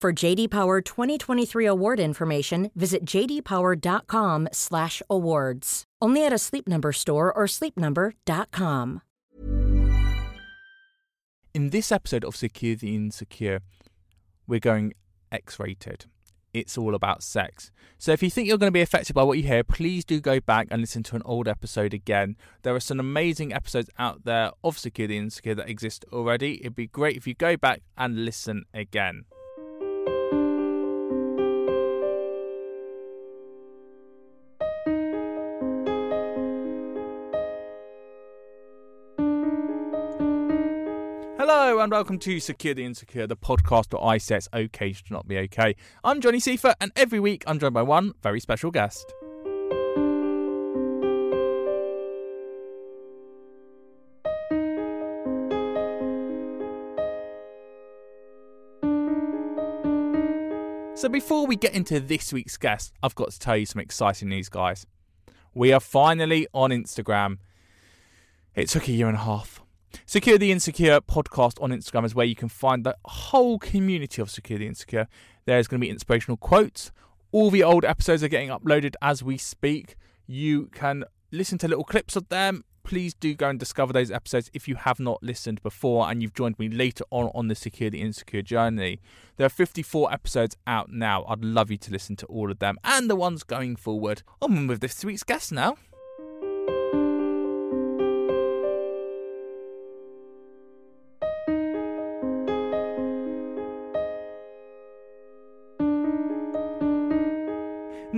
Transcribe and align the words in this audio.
For 0.00 0.14
JD 0.14 0.48
Power 0.48 0.80
2023 0.80 1.66
award 1.66 2.00
information, 2.00 2.70
visit 2.74 3.04
jdpower.com/awards. 3.04 5.84
Only 6.00 6.24
at 6.24 6.32
a 6.32 6.38
Sleep 6.38 6.66
Number 6.66 6.92
store 6.92 7.30
or 7.30 7.44
sleepnumber.com. 7.44 9.02
In 11.52 11.68
this 11.68 11.92
episode 11.92 12.24
of 12.24 12.34
Secure 12.34 12.76
the 12.76 12.94
Insecure, 12.94 13.60
we're 14.46 14.58
going 14.58 14.94
X-rated. 15.30 16.06
It's 16.54 16.78
all 16.78 16.94
about 16.94 17.22
sex. 17.22 17.70
So 17.98 18.12
if 18.12 18.22
you 18.22 18.30
think 18.30 18.48
you're 18.48 18.56
going 18.56 18.72
to 18.72 18.72
be 18.72 18.80
affected 18.80 19.12
by 19.12 19.24
what 19.24 19.36
you 19.36 19.44
hear, 19.44 19.62
please 19.62 20.06
do 20.06 20.18
go 20.18 20.40
back 20.40 20.68
and 20.70 20.80
listen 20.80 21.02
to 21.02 21.16
an 21.16 21.22
old 21.26 21.46
episode 21.46 21.92
again. 21.92 22.38
There 22.62 22.74
are 22.74 22.80
some 22.80 23.00
amazing 23.00 23.52
episodes 23.52 23.90
out 23.98 24.24
there 24.24 24.52
of 24.64 24.78
Secure 24.78 25.08
the 25.08 25.18
Insecure 25.18 25.56
that 25.56 25.68
exist 25.68 26.06
already. 26.10 26.58
It'd 26.60 26.74
be 26.74 26.86
great 26.86 27.18
if 27.18 27.26
you 27.26 27.34
go 27.34 27.58
back 27.58 27.82
and 27.98 28.24
listen 28.24 28.64
again. 28.72 29.26
And 41.80 41.92
welcome 41.92 42.18
to 42.18 42.40
Secure 42.40 42.74
the 42.74 42.84
Insecure, 42.84 43.26
the 43.26 43.38
podcast 43.38 43.94
where 43.94 44.04
I 44.04 44.18
say 44.18 44.36
it's 44.36 44.50
okay 44.52 44.92
to 44.92 45.02
not 45.10 45.26
be 45.26 45.38
okay. 45.38 45.76
I'm 46.04 46.20
Johnny 46.20 46.36
Seifer, 46.36 46.74
and 46.78 46.92
every 46.94 47.18
week 47.18 47.42
I'm 47.46 47.58
joined 47.58 47.72
by 47.72 47.82
one 47.82 48.12
very 48.22 48.38
special 48.38 48.70
guest. 48.70 49.14
So 60.94 61.08
before 61.08 61.46
we 61.46 61.56
get 61.56 61.72
into 61.72 61.98
this 61.98 62.30
week's 62.30 62.58
guest, 62.58 62.92
I've 63.02 63.14
got 63.14 63.30
to 63.30 63.38
tell 63.38 63.56
you 63.56 63.64
some 63.64 63.80
exciting 63.80 64.28
news, 64.28 64.50
guys. 64.50 64.86
We 65.54 65.72
are 65.72 65.80
finally 65.80 66.46
on 66.52 66.72
Instagram. 66.72 67.38
It 68.54 68.68
took 68.68 68.86
a 68.86 68.92
year 68.92 69.08
and 69.08 69.16
a 69.16 69.20
half. 69.20 69.62
Secure 70.06 70.38
the 70.38 70.52
Insecure 70.52 71.00
podcast 71.00 71.62
on 71.62 71.70
Instagram 71.70 72.04
is 72.04 72.14
where 72.14 72.26
you 72.26 72.36
can 72.36 72.48
find 72.48 72.84
the 72.84 72.96
whole 73.04 73.58
community 73.58 74.22
of 74.22 74.30
Secure 74.30 74.58
the 74.58 74.66
Insecure. 74.66 75.08
There's 75.46 75.68
going 75.68 75.80
to 75.80 75.84
be 75.84 75.90
inspirational 75.90 76.36
quotes. 76.36 76.92
All 77.32 77.50
the 77.50 77.62
old 77.62 77.84
episodes 77.84 78.22
are 78.22 78.28
getting 78.28 78.50
uploaded 78.50 78.94
as 79.02 79.22
we 79.22 79.38
speak. 79.38 79.96
You 80.26 80.66
can 80.66 81.04
listen 81.30 81.58
to 81.58 81.68
little 81.68 81.84
clips 81.84 82.16
of 82.16 82.28
them. 82.28 82.64
Please 82.82 83.14
do 83.14 83.34
go 83.34 83.48
and 83.48 83.58
discover 83.58 83.92
those 83.92 84.10
episodes 84.10 84.50
if 84.54 84.66
you 84.66 84.74
have 84.74 84.98
not 84.98 85.22
listened 85.22 85.62
before 85.62 86.10
and 86.10 86.22
you've 86.22 86.34
joined 86.34 86.58
me 86.58 86.68
later 86.68 87.04
on 87.10 87.30
on 87.34 87.48
the 87.48 87.54
Secure 87.54 87.90
the 87.90 88.00
Insecure 88.00 88.42
journey. 88.42 89.00
There 89.36 89.46
are 89.46 89.50
54 89.50 90.12
episodes 90.12 90.56
out 90.66 90.90
now. 90.90 91.24
I'd 91.28 91.44
love 91.44 91.70
you 91.70 91.76
to 91.76 91.92
listen 91.92 92.16
to 92.16 92.26
all 92.26 92.50
of 92.50 92.58
them 92.58 92.78
and 92.82 93.08
the 93.08 93.16
ones 93.16 93.42
going 93.42 93.76
forward. 93.76 94.22
On 94.40 94.66
with 94.66 94.80
this 94.80 95.04
week's 95.04 95.22
guest 95.22 95.52
now. 95.52 95.76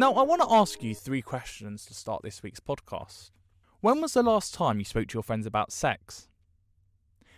Now, 0.02 0.14
I 0.14 0.22
want 0.22 0.42
to 0.42 0.52
ask 0.52 0.82
you 0.82 0.96
three 0.96 1.22
questions 1.22 1.86
to 1.86 1.94
start 1.94 2.24
this 2.24 2.42
week's 2.42 2.58
podcast. 2.58 3.30
When 3.82 4.00
was 4.00 4.14
the 4.14 4.22
last 4.24 4.52
time 4.52 4.80
you 4.80 4.84
spoke 4.84 5.06
to 5.06 5.14
your 5.14 5.22
friends 5.22 5.46
about 5.46 5.70
sex? 5.70 6.26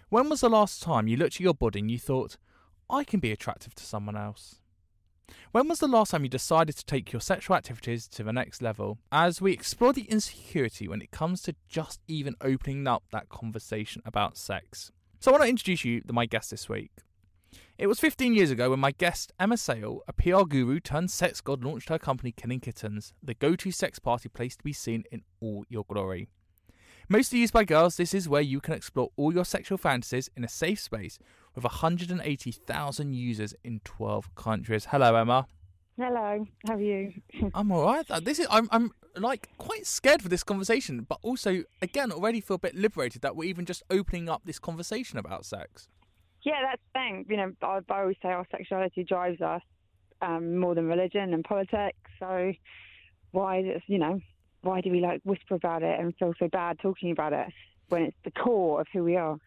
When 0.08 0.30
was 0.30 0.40
the 0.40 0.48
last 0.48 0.82
time 0.82 1.06
you 1.06 1.18
looked 1.18 1.34
at 1.34 1.40
your 1.40 1.52
body 1.52 1.80
and 1.80 1.90
you 1.90 1.98
thought, 1.98 2.38
I 2.88 3.04
can 3.04 3.20
be 3.20 3.32
attractive 3.32 3.74
to 3.74 3.84
someone 3.84 4.16
else? 4.16 4.62
When 5.52 5.68
was 5.68 5.80
the 5.80 5.86
last 5.86 6.12
time 6.12 6.22
you 6.22 6.30
decided 6.30 6.74
to 6.78 6.86
take 6.86 7.12
your 7.12 7.20
sexual 7.20 7.54
activities 7.54 8.08
to 8.08 8.22
the 8.22 8.32
next 8.32 8.62
level 8.62 8.96
as 9.12 9.42
we 9.42 9.52
explore 9.52 9.92
the 9.92 10.04
insecurity 10.04 10.88
when 10.88 11.02
it 11.02 11.10
comes 11.10 11.42
to 11.42 11.56
just 11.68 12.00
even 12.08 12.34
opening 12.40 12.88
up 12.88 13.02
that 13.12 13.28
conversation 13.28 14.00
about 14.06 14.38
sex? 14.38 14.90
So, 15.20 15.30
I 15.30 15.32
want 15.32 15.42
to 15.42 15.50
introduce 15.50 15.84
you 15.84 16.00
to 16.00 16.14
my 16.14 16.24
guest 16.24 16.50
this 16.50 16.66
week. 16.66 16.92
It 17.76 17.88
was 17.88 17.98
15 17.98 18.36
years 18.36 18.52
ago 18.52 18.70
when 18.70 18.78
my 18.78 18.92
guest, 18.92 19.32
Emma 19.40 19.56
Sayle, 19.56 20.02
a 20.06 20.12
PR 20.12 20.44
guru 20.44 20.78
turned 20.78 21.10
sex 21.10 21.40
god, 21.40 21.64
launched 21.64 21.88
her 21.88 21.98
company 21.98 22.30
Killing 22.30 22.60
Kittens, 22.60 23.12
the 23.20 23.34
go 23.34 23.56
to 23.56 23.72
sex 23.72 23.98
party 23.98 24.28
place 24.28 24.56
to 24.56 24.62
be 24.62 24.72
seen 24.72 25.02
in 25.10 25.22
all 25.40 25.64
your 25.68 25.84
glory. 25.88 26.28
Mostly 27.08 27.40
used 27.40 27.52
by 27.52 27.64
girls, 27.64 27.96
this 27.96 28.14
is 28.14 28.28
where 28.28 28.40
you 28.40 28.60
can 28.60 28.74
explore 28.74 29.10
all 29.16 29.34
your 29.34 29.44
sexual 29.44 29.76
fantasies 29.76 30.30
in 30.36 30.44
a 30.44 30.48
safe 30.48 30.78
space 30.78 31.18
with 31.56 31.64
180,000 31.64 33.12
users 33.12 33.54
in 33.64 33.80
12 33.82 34.34
countries. 34.36 34.86
Hello, 34.92 35.16
Emma. 35.16 35.48
Hello, 35.98 36.46
how 36.68 36.74
are 36.74 36.80
you? 36.80 37.12
I'm 37.54 37.72
all 37.72 37.84
right. 37.84 38.06
This 38.22 38.38
is 38.38 38.46
I'm 38.50 38.68
I'm 38.70 38.92
like 39.16 39.48
quite 39.58 39.86
scared 39.86 40.22
for 40.22 40.28
this 40.28 40.44
conversation, 40.44 41.06
but 41.08 41.18
also 41.22 41.64
again 41.82 42.12
already 42.12 42.40
feel 42.40 42.56
a 42.56 42.58
bit 42.58 42.76
liberated 42.76 43.22
that 43.22 43.34
we're 43.34 43.48
even 43.48 43.64
just 43.64 43.82
opening 43.90 44.28
up 44.28 44.42
this 44.44 44.60
conversation 44.60 45.18
about 45.18 45.44
sex. 45.44 45.88
Yeah, 46.44 46.60
that's 46.62 46.82
the 46.92 46.98
thing. 46.98 47.26
You 47.28 47.36
know, 47.38 47.52
I, 47.62 47.80
I 47.88 48.00
always 48.00 48.16
say 48.22 48.28
our 48.28 48.46
sexuality 48.50 49.02
drives 49.04 49.40
us 49.40 49.62
um, 50.22 50.56
more 50.56 50.74
than 50.74 50.86
religion 50.86 51.32
and 51.34 51.42
politics. 51.42 51.98
So 52.20 52.52
why, 53.32 53.60
is 53.60 53.66
it, 53.66 53.82
you 53.86 53.98
know, 53.98 54.20
why 54.60 54.80
do 54.80 54.90
we 54.90 55.00
like 55.00 55.20
whisper 55.24 55.54
about 55.54 55.82
it 55.82 55.98
and 55.98 56.14
feel 56.18 56.34
so 56.38 56.48
bad 56.48 56.78
talking 56.80 57.10
about 57.10 57.32
it 57.32 57.48
when 57.88 58.02
it's 58.02 58.16
the 58.24 58.30
core 58.30 58.80
of 58.80 58.86
who 58.92 59.02
we 59.02 59.16
are? 59.16 59.38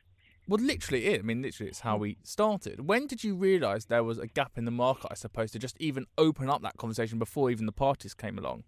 Well, 0.48 0.62
literally, 0.62 1.08
it. 1.08 1.20
I 1.20 1.24
mean, 1.24 1.42
literally, 1.42 1.70
it's 1.70 1.82
how 1.82 1.98
we 1.98 2.18
started. 2.24 2.88
When 2.88 3.06
did 3.06 3.24
you 3.24 3.36
realise 3.36 3.86
there 3.86 4.04
was 4.04 4.18
a 4.18 4.28
gap 4.28 4.54
in 4.58 4.66
the 4.66 4.72
market? 4.72 5.08
I 5.12 5.16
suppose 5.16 5.52
to 5.52 5.60
just 5.60 5.76
even 5.80 6.06
open 6.18 6.50
up 6.50 6.62
that 6.62 6.78
conversation 6.78 7.20
before 7.20 7.52
even 7.52 7.66
the 7.66 7.74
parties 7.74 8.14
came 8.14 8.38
along. 8.38 8.64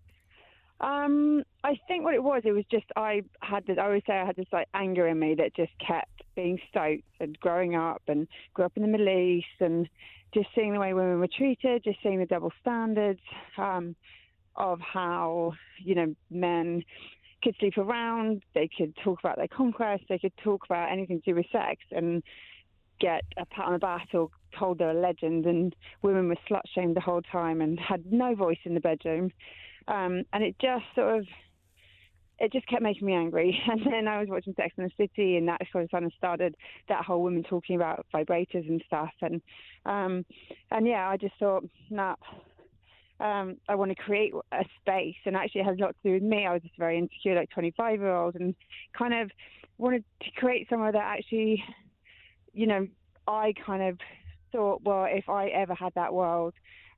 Um, 0.81 1.43
I 1.63 1.77
think 1.87 2.03
what 2.03 2.15
it 2.15 2.23
was, 2.23 2.41
it 2.45 2.51
was 2.51 2.65
just 2.69 2.85
I 2.95 3.21
had 3.41 3.65
this. 3.65 3.77
I 3.79 3.85
always 3.85 4.03
say 4.05 4.13
I 4.13 4.25
had 4.25 4.35
this 4.35 4.47
like 4.51 4.67
anger 4.73 5.07
in 5.07 5.19
me 5.19 5.35
that 5.35 5.55
just 5.55 5.71
kept 5.85 6.18
being 6.39 6.59
stoked 6.69 7.03
and 7.19 7.37
growing 7.39 7.75
up 7.75 8.01
and 8.07 8.27
grew 8.53 8.65
up 8.65 8.71
in 8.75 8.81
the 8.83 8.87
Middle 8.87 9.09
East 9.09 9.47
and 9.59 9.89
just 10.33 10.47
seeing 10.55 10.73
the 10.73 10.79
way 10.79 10.93
women 10.93 11.19
were 11.19 11.27
treated, 11.27 11.83
just 11.83 11.97
seeing 12.01 12.19
the 12.19 12.25
double 12.25 12.53
standards 12.61 13.19
um, 13.57 13.95
of 14.55 14.79
how 14.79 15.53
you 15.83 15.95
know 15.95 16.15
men 16.29 16.83
could 17.43 17.55
sleep 17.59 17.77
around, 17.77 18.41
they 18.53 18.69
could 18.77 18.93
talk 19.03 19.19
about 19.19 19.37
their 19.37 19.47
conquest, 19.47 20.03
they 20.09 20.19
could 20.19 20.35
talk 20.43 20.63
about 20.65 20.91
anything 20.91 21.21
to 21.21 21.31
do 21.31 21.35
with 21.35 21.45
sex 21.51 21.81
and 21.91 22.21
get 22.99 23.23
a 23.37 23.45
pat 23.45 23.65
on 23.65 23.73
the 23.73 23.79
back 23.79 24.07
or 24.13 24.29
told 24.57 24.77
they're 24.77 24.91
a 24.91 24.93
legend, 24.93 25.45
and 25.45 25.75
women 26.01 26.27
were 26.27 26.37
slut 26.49 26.61
shamed 26.73 26.95
the 26.95 27.01
whole 27.01 27.21
time 27.21 27.61
and 27.61 27.79
had 27.79 28.11
no 28.11 28.35
voice 28.35 28.57
in 28.65 28.73
the 28.73 28.79
bedroom. 28.79 29.31
Um, 29.87 30.23
and 30.33 30.43
it 30.43 30.55
just 30.61 30.83
sort 30.95 31.19
of, 31.19 31.27
it 32.39 32.53
just 32.53 32.67
kept 32.67 32.81
making 32.81 33.05
me 33.05 33.13
angry. 33.13 33.61
And 33.69 33.81
then 33.85 34.07
I 34.07 34.19
was 34.19 34.29
watching 34.29 34.53
Sex 34.55 34.73
and 34.77 34.89
the 34.89 35.07
City, 35.07 35.37
and 35.37 35.47
that 35.47 35.61
sort 35.71 35.83
of 35.83 35.91
kind 35.91 36.05
of 36.05 36.13
started 36.17 36.55
that 36.87 37.05
whole 37.05 37.21
woman 37.21 37.43
talking 37.43 37.75
about 37.75 38.05
vibrators 38.13 38.67
and 38.67 38.81
stuff. 38.87 39.11
And 39.21 39.41
um, 39.85 40.25
and 40.71 40.87
yeah, 40.87 41.09
I 41.09 41.17
just 41.17 41.35
thought, 41.39 41.65
nah, 41.89 42.15
um, 43.19 43.57
I 43.67 43.75
want 43.75 43.91
to 43.91 43.95
create 43.95 44.33
a 44.51 44.63
space, 44.81 45.17
and 45.25 45.35
actually 45.35 45.61
it 45.61 45.65
has 45.65 45.77
a 45.77 45.81
lot 45.81 45.95
to 46.01 46.09
do 46.09 46.13
with 46.13 46.23
me. 46.23 46.45
I 46.45 46.53
was 46.53 46.61
just 46.61 46.77
very 46.77 46.97
insecure, 46.97 47.35
like 47.35 47.49
25 47.51 47.99
year 47.99 48.15
old, 48.15 48.35
and 48.35 48.55
kind 48.97 49.13
of 49.13 49.29
wanted 49.77 50.03
to 50.23 50.31
create 50.31 50.67
somewhere 50.69 50.91
that 50.91 51.17
actually, 51.17 51.63
you 52.53 52.67
know, 52.67 52.87
I 53.27 53.53
kind 53.65 53.83
of 53.83 53.97
thought, 54.51 54.81
well, 54.83 55.05
if 55.09 55.29
I 55.29 55.47
ever 55.47 55.75
had 55.75 55.93
that 55.95 56.13
world 56.13 56.53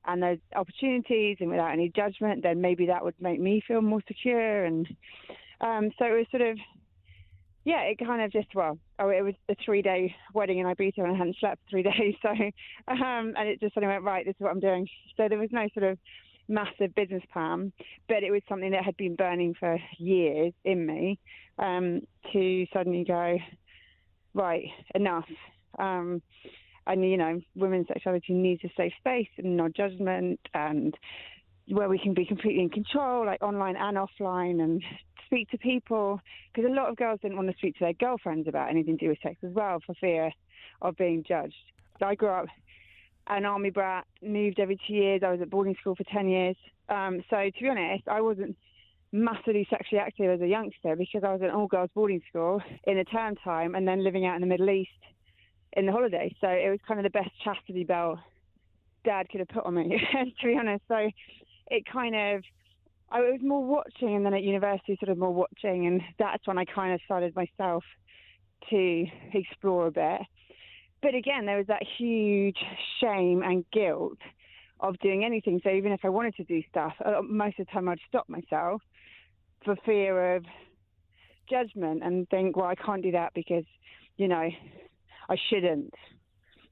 and 0.06 0.22
those 0.22 0.38
opportunities 0.56 1.36
and 1.40 1.50
without 1.50 1.72
any 1.72 1.90
judgment, 1.94 2.42
then 2.42 2.60
maybe 2.60 2.86
that 2.86 3.04
would 3.04 3.14
make 3.20 3.40
me 3.40 3.62
feel 3.66 3.82
more 3.82 4.02
secure. 4.06 4.64
And 4.64 4.86
um, 5.60 5.90
so 5.98 6.06
it 6.06 6.12
was 6.12 6.26
sort 6.30 6.42
of, 6.42 6.58
yeah, 7.64 7.82
it 7.82 7.98
kind 7.98 8.22
of 8.22 8.32
just, 8.32 8.54
well, 8.54 8.78
oh, 8.98 9.10
it 9.10 9.22
was 9.22 9.34
a 9.48 9.54
three 9.64 9.82
day 9.82 10.14
wedding 10.34 10.58
in 10.58 10.66
Ibiza 10.66 10.98
and 10.98 11.12
I 11.12 11.16
hadn't 11.16 11.36
slept 11.38 11.62
three 11.70 11.82
days. 11.82 12.14
So, 12.22 12.30
um, 12.30 13.34
and 13.36 13.48
it 13.48 13.60
just 13.60 13.74
suddenly 13.74 13.92
went, 13.92 14.04
right, 14.04 14.24
this 14.24 14.34
is 14.34 14.40
what 14.40 14.50
I'm 14.50 14.60
doing. 14.60 14.88
So 15.16 15.28
there 15.28 15.38
was 15.38 15.50
no 15.52 15.68
sort 15.74 15.90
of 15.90 15.98
massive 16.48 16.94
business 16.94 17.22
plan, 17.32 17.72
but 18.08 18.22
it 18.22 18.30
was 18.30 18.42
something 18.48 18.72
that 18.72 18.84
had 18.84 18.96
been 18.96 19.14
burning 19.14 19.54
for 19.58 19.78
years 19.98 20.52
in 20.64 20.84
me 20.86 21.18
um, 21.58 22.00
to 22.32 22.66
suddenly 22.72 23.04
go, 23.04 23.38
right, 24.34 24.64
enough. 24.94 25.28
Um, 25.78 26.22
and 26.86 27.08
you 27.08 27.16
know, 27.16 27.40
women's 27.54 27.88
sexuality 27.88 28.32
needs 28.32 28.62
a 28.64 28.70
safe 28.76 28.92
space 28.98 29.28
and 29.38 29.56
no 29.56 29.68
judgment, 29.68 30.40
and 30.54 30.96
where 31.68 31.88
we 31.88 31.98
can 31.98 32.14
be 32.14 32.24
completely 32.24 32.62
in 32.62 32.70
control, 32.70 33.24
like 33.24 33.42
online 33.42 33.76
and 33.76 33.96
offline, 33.96 34.62
and 34.62 34.82
speak 35.26 35.48
to 35.50 35.58
people. 35.58 36.20
Because 36.52 36.70
a 36.70 36.74
lot 36.74 36.88
of 36.88 36.96
girls 36.96 37.20
didn't 37.22 37.36
want 37.36 37.50
to 37.50 37.56
speak 37.56 37.74
to 37.74 37.84
their 37.84 37.92
girlfriends 37.92 38.48
about 38.48 38.70
anything 38.70 38.98
to 38.98 39.04
do 39.04 39.08
with 39.10 39.18
sex 39.22 39.36
as 39.42 39.52
well, 39.52 39.78
for 39.84 39.94
fear 39.94 40.32
of 40.80 40.96
being 40.96 41.24
judged. 41.26 41.54
I 42.00 42.14
grew 42.14 42.30
up 42.30 42.46
an 43.28 43.44
army 43.44 43.70
brat, 43.70 44.04
moved 44.20 44.58
every 44.58 44.78
two 44.86 44.94
years. 44.94 45.22
I 45.24 45.30
was 45.30 45.40
at 45.40 45.50
boarding 45.50 45.76
school 45.80 45.94
for 45.94 46.04
ten 46.04 46.28
years. 46.28 46.56
Um, 46.88 47.22
so 47.30 47.36
to 47.36 47.62
be 47.62 47.68
honest, 47.68 48.08
I 48.08 48.20
wasn't 48.20 48.56
massively 49.12 49.66
sexually 49.70 50.00
active 50.00 50.30
as 50.30 50.40
a 50.40 50.46
youngster 50.46 50.96
because 50.96 51.22
I 51.22 51.32
was 51.32 51.42
at 51.42 51.50
an 51.50 51.54
all 51.54 51.66
girls 51.66 51.90
boarding 51.94 52.22
school 52.28 52.62
in 52.84 52.96
the 52.96 53.04
term 53.04 53.36
time 53.36 53.74
and 53.74 53.86
then 53.86 54.02
living 54.02 54.26
out 54.26 54.34
in 54.34 54.40
the 54.40 54.46
Middle 54.46 54.70
East 54.70 54.90
in 55.74 55.86
the 55.86 55.92
holiday. 55.92 56.34
So 56.40 56.48
it 56.48 56.70
was 56.70 56.78
kind 56.86 57.00
of 57.00 57.04
the 57.04 57.10
best 57.10 57.30
chastity 57.44 57.84
belt 57.84 58.18
dad 59.04 59.28
could 59.30 59.40
have 59.40 59.48
put 59.48 59.64
on 59.66 59.74
me, 59.74 59.88
to 60.40 60.46
be 60.46 60.56
honest. 60.58 60.82
So 60.88 61.08
it 61.68 61.84
kind 61.90 62.14
of, 62.14 62.42
I 63.10 63.20
was 63.20 63.40
more 63.42 63.64
watching, 63.64 64.14
and 64.14 64.24
then 64.24 64.34
at 64.34 64.42
university, 64.42 64.96
sort 65.00 65.10
of 65.10 65.18
more 65.18 65.32
watching, 65.32 65.86
and 65.86 66.00
that's 66.18 66.46
when 66.46 66.58
I 66.58 66.64
kind 66.64 66.94
of 66.94 67.00
started 67.04 67.34
myself 67.34 67.84
to 68.70 69.06
explore 69.34 69.88
a 69.88 69.90
bit. 69.90 70.20
But 71.02 71.14
again, 71.14 71.46
there 71.46 71.58
was 71.58 71.66
that 71.66 71.82
huge 71.98 72.56
shame 73.00 73.42
and 73.42 73.64
guilt 73.72 74.18
of 74.80 74.98
doing 75.00 75.24
anything. 75.24 75.60
So 75.62 75.70
even 75.70 75.92
if 75.92 76.00
I 76.04 76.08
wanted 76.08 76.36
to 76.36 76.44
do 76.44 76.62
stuff, 76.70 76.92
uh, 77.04 77.22
most 77.22 77.58
of 77.58 77.66
the 77.66 77.72
time 77.72 77.88
I'd 77.88 77.98
stop 78.08 78.28
myself 78.28 78.82
for 79.64 79.76
fear 79.84 80.36
of 80.36 80.44
judgment 81.50 82.02
and 82.02 82.28
think, 82.28 82.56
well, 82.56 82.66
I 82.66 82.74
can't 82.74 83.02
do 83.02 83.12
that 83.12 83.32
because, 83.34 83.64
you 84.16 84.28
know, 84.28 84.48
I 85.32 85.36
shouldn't. 85.48 85.94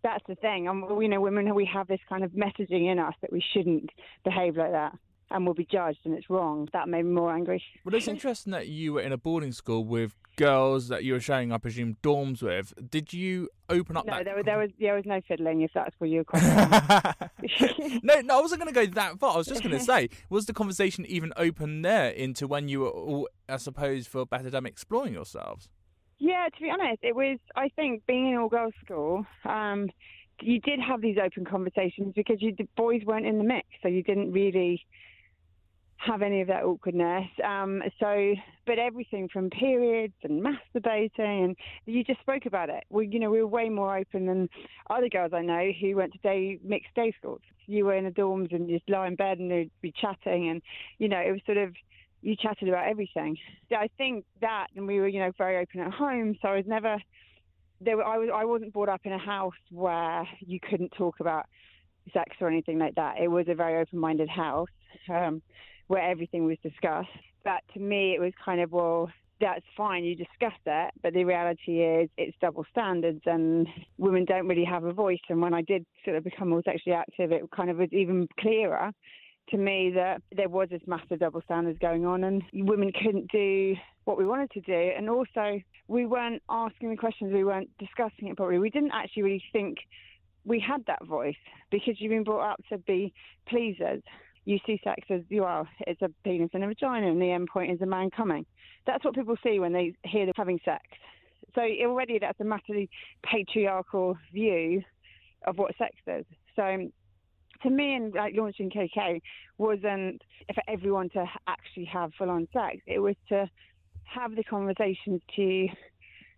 That's 0.02 0.24
the 0.28 0.34
thing. 0.34 0.68
And 0.68 0.82
you 1.02 1.08
know, 1.08 1.20
women 1.20 1.54
we 1.54 1.64
have 1.72 1.88
this 1.88 2.00
kind 2.08 2.24
of 2.24 2.32
messaging 2.32 2.90
in 2.90 2.98
us 2.98 3.14
that 3.22 3.32
we 3.32 3.42
shouldn't 3.52 3.90
behave 4.24 4.56
like 4.56 4.72
that 4.72 4.92
and 5.30 5.46
we'll 5.46 5.54
be 5.54 5.66
judged 5.70 6.00
and 6.04 6.14
it's 6.14 6.28
wrong. 6.28 6.68
That 6.72 6.88
made 6.88 7.04
me 7.04 7.12
more 7.12 7.32
angry. 7.32 7.62
Well, 7.84 7.94
it's 7.94 8.08
interesting 8.08 8.52
that 8.52 8.68
you 8.68 8.94
were 8.94 9.00
in 9.00 9.12
a 9.12 9.16
boarding 9.16 9.52
school 9.52 9.84
with 9.84 10.14
girls 10.36 10.88
that 10.88 11.04
you 11.04 11.12
were 11.12 11.20
sharing, 11.20 11.52
I 11.52 11.58
presume, 11.58 11.96
dorms 12.02 12.42
with. 12.42 12.72
Did 12.90 13.12
you 13.12 13.48
open 13.68 13.96
up 13.96 14.06
no, 14.06 14.14
that? 14.14 14.24
there, 14.24 14.36
was, 14.36 14.44
there 14.44 14.58
was 14.58 14.70
there 14.78 14.94
was 14.94 15.04
no 15.06 15.20
fiddling. 15.26 15.62
If 15.62 15.70
that's 15.74 15.94
what 15.98 16.10
you're 16.10 16.24
questioning. 16.24 18.00
no, 18.02 18.20
no, 18.20 18.38
I 18.38 18.40
wasn't 18.40 18.60
going 18.60 18.74
to 18.74 18.86
go 18.86 18.92
that 18.94 19.18
far. 19.18 19.34
I 19.34 19.36
was 19.38 19.46
just 19.46 19.62
going 19.62 19.74
to 19.78 19.84
say, 19.84 20.08
was 20.28 20.46
the 20.46 20.52
conversation 20.52 21.06
even 21.06 21.32
open 21.36 21.82
there 21.82 22.10
into 22.10 22.46
when 22.46 22.68
you 22.68 22.80
were 22.80 22.90
all, 22.90 23.28
I 23.48 23.56
suppose, 23.56 24.06
for 24.06 24.26
better 24.26 24.50
them 24.50 24.66
exploring 24.66 25.14
yourselves? 25.14 25.68
Yeah, 26.20 26.48
to 26.54 26.62
be 26.62 26.70
honest, 26.70 27.00
it 27.02 27.16
was. 27.16 27.38
I 27.56 27.70
think 27.70 28.06
being 28.06 28.28
in 28.28 28.36
all 28.36 28.50
girls 28.50 28.74
school, 28.84 29.24
um, 29.46 29.88
you 30.42 30.60
did 30.60 30.78
have 30.78 31.00
these 31.00 31.16
open 31.22 31.46
conversations 31.46 32.12
because 32.14 32.42
you 32.42 32.54
the 32.56 32.68
boys 32.76 33.00
weren't 33.06 33.26
in 33.26 33.38
the 33.38 33.44
mix, 33.44 33.66
so 33.82 33.88
you 33.88 34.02
didn't 34.02 34.30
really 34.30 34.86
have 35.96 36.20
any 36.20 36.42
of 36.42 36.48
that 36.48 36.64
awkwardness. 36.64 37.26
Um, 37.42 37.82
so, 37.98 38.34
but 38.66 38.78
everything 38.78 39.28
from 39.32 39.48
periods 39.48 40.14
and 40.22 40.44
masturbating, 40.44 41.44
and 41.44 41.56
you 41.86 42.04
just 42.04 42.20
spoke 42.20 42.44
about 42.44 42.68
it. 42.68 42.84
We, 42.90 43.08
you 43.08 43.18
know, 43.18 43.30
we 43.30 43.40
were 43.40 43.46
way 43.46 43.70
more 43.70 43.96
open 43.96 44.26
than 44.26 44.50
other 44.90 45.08
girls 45.08 45.32
I 45.34 45.40
know 45.40 45.70
who 45.80 45.96
went 45.96 46.12
to 46.12 46.18
day 46.18 46.58
mixed 46.62 46.94
day 46.94 47.14
schools. 47.18 47.40
You 47.66 47.86
were 47.86 47.94
in 47.94 48.04
the 48.04 48.10
dorms 48.10 48.54
and 48.54 48.68
you'd 48.68 48.82
lie 48.88 49.06
in 49.06 49.14
bed 49.14 49.38
and 49.38 49.50
they'd 49.50 49.70
be 49.80 49.92
chatting, 49.98 50.50
and 50.50 50.60
you 50.98 51.08
know, 51.08 51.18
it 51.18 51.32
was 51.32 51.40
sort 51.46 51.58
of 51.58 51.74
you 52.22 52.36
chatted 52.36 52.68
about 52.68 52.88
everything. 52.88 53.36
I 53.70 53.88
think 53.96 54.24
that, 54.40 54.68
and 54.76 54.86
we 54.86 55.00
were, 55.00 55.08
you 55.08 55.20
know, 55.20 55.32
very 55.38 55.56
open 55.56 55.80
at 55.80 55.92
home. 55.92 56.36
So 56.40 56.48
I 56.48 56.56
was 56.56 56.66
never 56.66 56.98
there. 57.80 57.96
Were, 57.96 58.04
I 58.04 58.18
was 58.18 58.28
I 58.34 58.44
wasn't 58.44 58.72
brought 58.72 58.88
up 58.88 59.00
in 59.04 59.12
a 59.12 59.18
house 59.18 59.52
where 59.70 60.26
you 60.40 60.58
couldn't 60.60 60.92
talk 60.92 61.20
about 61.20 61.46
sex 62.12 62.36
or 62.40 62.48
anything 62.48 62.78
like 62.78 62.94
that. 62.96 63.20
It 63.20 63.28
was 63.28 63.46
a 63.48 63.54
very 63.54 63.80
open-minded 63.80 64.28
house 64.28 64.68
um, 65.08 65.42
where 65.86 66.02
everything 66.02 66.46
was 66.46 66.58
discussed. 66.62 67.08
But 67.44 67.62
to 67.74 67.80
me, 67.80 68.14
it 68.14 68.20
was 68.20 68.32
kind 68.44 68.60
of 68.60 68.72
well. 68.72 69.10
That's 69.42 69.64
fine, 69.74 70.04
you 70.04 70.14
discuss 70.14 70.52
that, 70.66 70.92
but 71.02 71.14
the 71.14 71.24
reality 71.24 71.80
is 71.80 72.10
it's 72.18 72.36
double 72.42 72.66
standards 72.70 73.22
and 73.24 73.66
women 73.96 74.26
don't 74.26 74.46
really 74.46 74.66
have 74.66 74.84
a 74.84 74.92
voice. 74.92 75.24
And 75.30 75.40
when 75.40 75.54
I 75.54 75.62
did 75.62 75.86
sort 76.04 76.18
of 76.18 76.24
become 76.24 76.50
more 76.50 76.60
sexually 76.62 76.94
active, 76.94 77.32
it 77.32 77.50
kind 77.50 77.70
of 77.70 77.78
was 77.78 77.88
even 77.90 78.28
clearer 78.38 78.92
to 79.50 79.56
me 79.56 79.92
that 79.94 80.22
there 80.34 80.48
was 80.48 80.68
this 80.70 80.82
massive 80.86 81.20
double 81.20 81.42
standards 81.42 81.78
going 81.78 82.06
on 82.06 82.24
and 82.24 82.42
women 82.52 82.92
couldn't 82.92 83.30
do 83.30 83.74
what 84.04 84.18
we 84.18 84.26
wanted 84.26 84.50
to 84.52 84.60
do. 84.60 84.92
And 84.96 85.08
also, 85.08 85.60
we 85.88 86.06
weren't 86.06 86.42
asking 86.48 86.90
the 86.90 86.96
questions, 86.96 87.32
we 87.32 87.44
weren't 87.44 87.70
discussing 87.78 88.28
it 88.28 88.36
properly. 88.36 88.58
We 88.58 88.70
didn't 88.70 88.92
actually 88.92 89.22
really 89.22 89.44
think 89.52 89.78
we 90.44 90.60
had 90.60 90.84
that 90.86 91.04
voice 91.06 91.36
because 91.70 92.00
you've 92.00 92.10
been 92.10 92.24
brought 92.24 92.52
up 92.52 92.60
to 92.70 92.78
be 92.78 93.12
pleasers. 93.48 94.02
You 94.44 94.58
see 94.66 94.80
sex 94.82 95.02
as 95.10 95.20
you 95.28 95.44
are, 95.44 95.68
it's 95.86 96.00
a 96.02 96.10
penis 96.24 96.50
and 96.54 96.64
a 96.64 96.68
vagina, 96.68 97.08
and 97.08 97.20
the 97.20 97.30
end 97.30 97.48
point 97.52 97.70
is 97.70 97.80
a 97.82 97.86
man 97.86 98.10
coming. 98.10 98.46
That's 98.86 99.04
what 99.04 99.14
people 99.14 99.36
see 99.42 99.60
when 99.60 99.72
they 99.72 99.92
hear 100.04 100.24
them 100.24 100.34
having 100.36 100.58
sex. 100.64 100.82
So 101.54 101.60
already 101.60 102.18
that's 102.18 102.40
a 102.40 102.44
massively 102.44 102.88
patriarchal 103.22 104.16
view 104.32 104.82
of 105.46 105.58
what 105.58 105.76
sex 105.76 105.94
is. 106.06 106.24
So 106.56 106.90
to 107.62 107.70
me, 107.70 107.94
and 107.94 108.14
like 108.14 108.34
launching 108.36 108.70
KK 108.70 109.20
wasn't 109.58 110.22
for 110.54 110.62
everyone 110.68 111.08
to 111.10 111.24
actually 111.46 111.86
have 111.86 112.12
full 112.18 112.30
on 112.30 112.48
sex. 112.52 112.78
It 112.86 112.98
was 112.98 113.16
to 113.28 113.48
have 114.04 114.34
the 114.36 114.44
conversations 114.44 115.20
to 115.36 115.68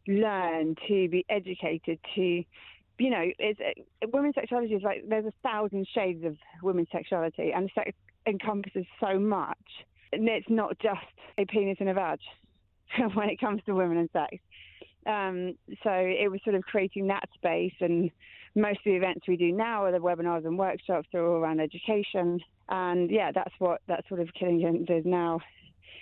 learn, 0.08 0.76
to 0.88 1.08
be 1.08 1.24
educated, 1.28 1.98
to 2.14 2.44
you 2.98 3.10
know, 3.10 3.24
it's, 3.38 3.58
women's 4.12 4.34
sexuality 4.34 4.74
is 4.74 4.82
like 4.82 5.02
there's 5.08 5.24
a 5.26 5.32
thousand 5.42 5.88
shades 5.92 6.24
of 6.24 6.36
women's 6.62 6.88
sexuality, 6.92 7.52
and 7.52 7.70
sex 7.74 7.92
encompasses 8.26 8.86
so 9.00 9.18
much. 9.18 9.56
And 10.12 10.28
it's 10.28 10.48
not 10.48 10.78
just 10.78 11.00
a 11.38 11.44
penis 11.46 11.78
and 11.80 11.88
a 11.88 11.94
vag 11.94 12.18
when 13.14 13.30
it 13.30 13.40
comes 13.40 13.62
to 13.66 13.74
women 13.74 13.96
and 13.96 14.10
sex. 14.12 14.36
Um, 15.04 15.56
so 15.82 15.90
it 15.90 16.30
was 16.30 16.40
sort 16.44 16.54
of 16.54 16.62
creating 16.62 17.08
that 17.08 17.28
space 17.34 17.74
and 17.80 18.10
most 18.54 18.78
of 18.78 18.84
the 18.84 18.96
events 18.96 19.26
we 19.26 19.36
do 19.36 19.52
now 19.52 19.84
are 19.84 19.92
the 19.92 19.98
webinars 19.98 20.44
and 20.44 20.58
workshops. 20.58 21.08
They're 21.12 21.26
all 21.26 21.36
around 21.36 21.60
education, 21.60 22.40
and 22.68 23.10
yeah, 23.10 23.32
that's 23.32 23.54
what 23.58 23.80
that 23.88 24.04
sort 24.08 24.20
of 24.20 24.28
Killing 24.34 24.60
Kittens 24.60 24.88
is 24.90 25.04
now. 25.06 25.40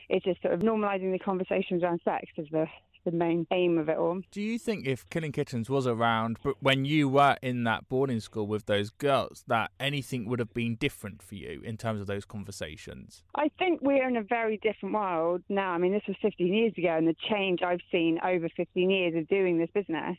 It's 0.09 0.25
just 0.25 0.43
sort 0.43 0.55
of 0.55 0.61
normalising 0.61 1.13
the 1.13 1.19
conversations 1.19 1.83
around 1.83 2.01
sex 2.05 2.27
is 2.37 2.49
the 2.51 2.67
the 3.05 3.11
main 3.11 3.47
aim 3.51 3.79
of 3.79 3.89
it 3.89 3.97
all. 3.97 4.21
Do 4.31 4.41
you 4.41 4.59
think 4.59 4.87
if 4.87 5.09
Killing 5.11 5.33
Kittens 5.33 5.71
was 5.71 5.87
around, 5.87 6.39
but 6.43 6.57
when 6.61 6.85
you 6.85 7.09
were 7.09 7.37
in 7.43 7.65
that 7.65 7.89
boarding 7.89 8.21
school 8.21 8.47
with 8.47 8.67
those 8.67 8.91
girls, 8.91 9.45
that 9.49 9.71
anything 9.79 10.29
would 10.29 10.39
have 10.39 10.55
been 10.55 10.77
different 10.77 11.23
for 11.23 11.35
you 11.35 11.61
in 11.65 11.77
terms 11.77 12.01
of 12.01 12.07
those 12.07 12.25
conversations? 12.25 13.23
I 13.35 13.51
think 13.59 13.81
we're 13.83 14.07
in 14.09 14.17
a 14.17 14.23
very 14.23 14.59
different 14.59 14.95
world 14.95 15.43
now. 15.49 15.73
I 15.73 15.79
mean, 15.79 15.93
this 15.93 16.03
was 16.07 16.17
15 16.23 16.53
years 16.53 16.73
ago, 16.77 16.97
and 16.97 17.07
the 17.07 17.17
change 17.31 17.61
I've 17.63 17.81
seen 17.91 18.19
over 18.25 18.49
15 18.57 18.91
years 18.91 19.15
of 19.17 19.29
doing 19.29 19.59
this 19.59 19.71
business 19.73 20.17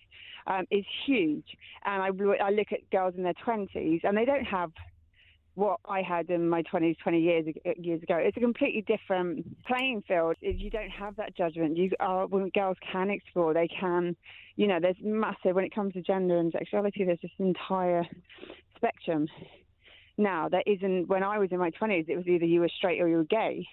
um, 0.48 0.66
is 0.72 0.86
huge. 1.06 1.46
And 1.86 2.02
I, 2.02 2.08
I 2.44 2.50
look 2.50 2.72
at 2.72 2.90
girls 2.92 3.14
in 3.16 3.24
their 3.24 3.34
20s, 3.46 4.02
and 4.04 4.18
they 4.18 4.26
don't 4.26 4.46
have 4.46 4.72
what 5.56 5.80
I 5.86 6.02
had 6.02 6.30
in 6.30 6.48
my 6.48 6.64
20s, 6.64 6.98
20 7.00 7.20
years 7.20 7.46
uh, 7.66 7.72
years 7.78 8.02
ago. 8.02 8.16
It's 8.16 8.38
a 8.38 8.40
completely 8.40 8.82
different 8.82 9.46
playing 9.66 10.04
field. 10.08 10.38
You 10.42 10.70
don't 10.70 10.90
have 10.90 11.16
that 11.18 11.36
judgment, 11.36 11.78
you 11.78 11.92
are 12.00 12.26
when 12.28 12.50
girls 12.50 12.78
can 12.92 13.10
explore, 13.10 13.54
they 13.54 13.68
can, 13.68 14.16
you 14.56 14.68
know, 14.68 14.80
there's 14.82 14.96
massive 15.02 15.56
when 15.56 15.66
it 15.66 15.76
comes 15.76 15.94
to 15.94 16.02
gender 16.02 16.38
and 16.38 16.52
sexuality. 16.52 17.04
There's 17.04 17.20
this 17.22 17.32
entire 17.38 18.06
spectrum. 18.76 19.28
Now 20.18 20.50
there 20.50 20.64
isn't. 20.66 21.08
When 21.08 21.24
I 21.24 21.38
was 21.38 21.50
in 21.52 21.60
my 21.60 21.72
20s, 21.72 22.08
it 22.08 22.16
was 22.16 22.28
either 22.28 22.46
you 22.46 22.62
were 22.62 22.70
straight 22.78 23.02
or 23.02 23.08
you 23.08 23.18
were 23.18 23.24
gay. 23.26 23.66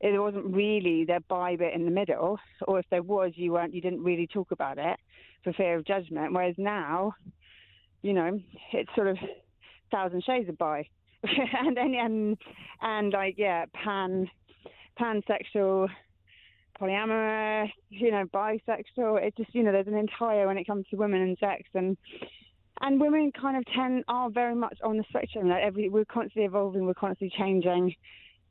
It 0.00 0.18
wasn't 0.18 0.54
really 0.54 1.04
the 1.04 1.22
bi 1.28 1.56
bit 1.56 1.74
in 1.74 1.84
the 1.84 1.90
middle, 1.90 2.38
or 2.66 2.78
if 2.78 2.86
there 2.90 3.02
was, 3.02 3.32
you 3.36 3.52
weren't. 3.52 3.74
You 3.74 3.80
didn't 3.80 4.02
really 4.02 4.26
talk 4.26 4.50
about 4.50 4.78
it 4.78 4.98
for 5.42 5.52
fear 5.52 5.76
of 5.76 5.86
judgment. 5.86 6.32
Whereas 6.32 6.54
now, 6.58 7.14
you 8.02 8.12
know, 8.12 8.40
it's 8.72 8.94
sort 8.94 9.08
of 9.08 9.16
thousand 9.94 10.24
shades 10.24 10.48
of 10.48 10.58
bi, 10.58 10.86
and 11.22 11.76
then 11.76 11.94
and 11.94 12.36
and 12.82 13.12
like 13.12 13.34
yeah, 13.38 13.64
pan 13.72 14.28
pansexual, 15.00 15.88
polyamorous, 16.80 17.70
you 17.90 18.10
know, 18.10 18.24
bisexual. 18.32 19.22
It 19.22 19.36
just 19.36 19.54
you 19.54 19.62
know, 19.62 19.72
there's 19.72 19.86
an 19.86 19.94
entire 19.94 20.46
when 20.46 20.58
it 20.58 20.66
comes 20.66 20.86
to 20.90 20.96
women 20.96 21.22
and 21.22 21.38
sex, 21.38 21.62
and 21.74 21.96
And 22.80 23.00
women 23.00 23.30
kind 23.40 23.56
of 23.56 23.64
tend 23.74 24.04
are 24.08 24.30
very 24.30 24.54
much 24.54 24.78
on 24.82 24.96
the 24.96 25.04
spectrum. 25.08 25.48
Like 25.48 25.62
every 25.62 25.88
we're 25.88 26.04
constantly 26.04 26.44
evolving, 26.44 26.86
we're 26.86 26.94
constantly 26.94 27.32
changing 27.38 27.94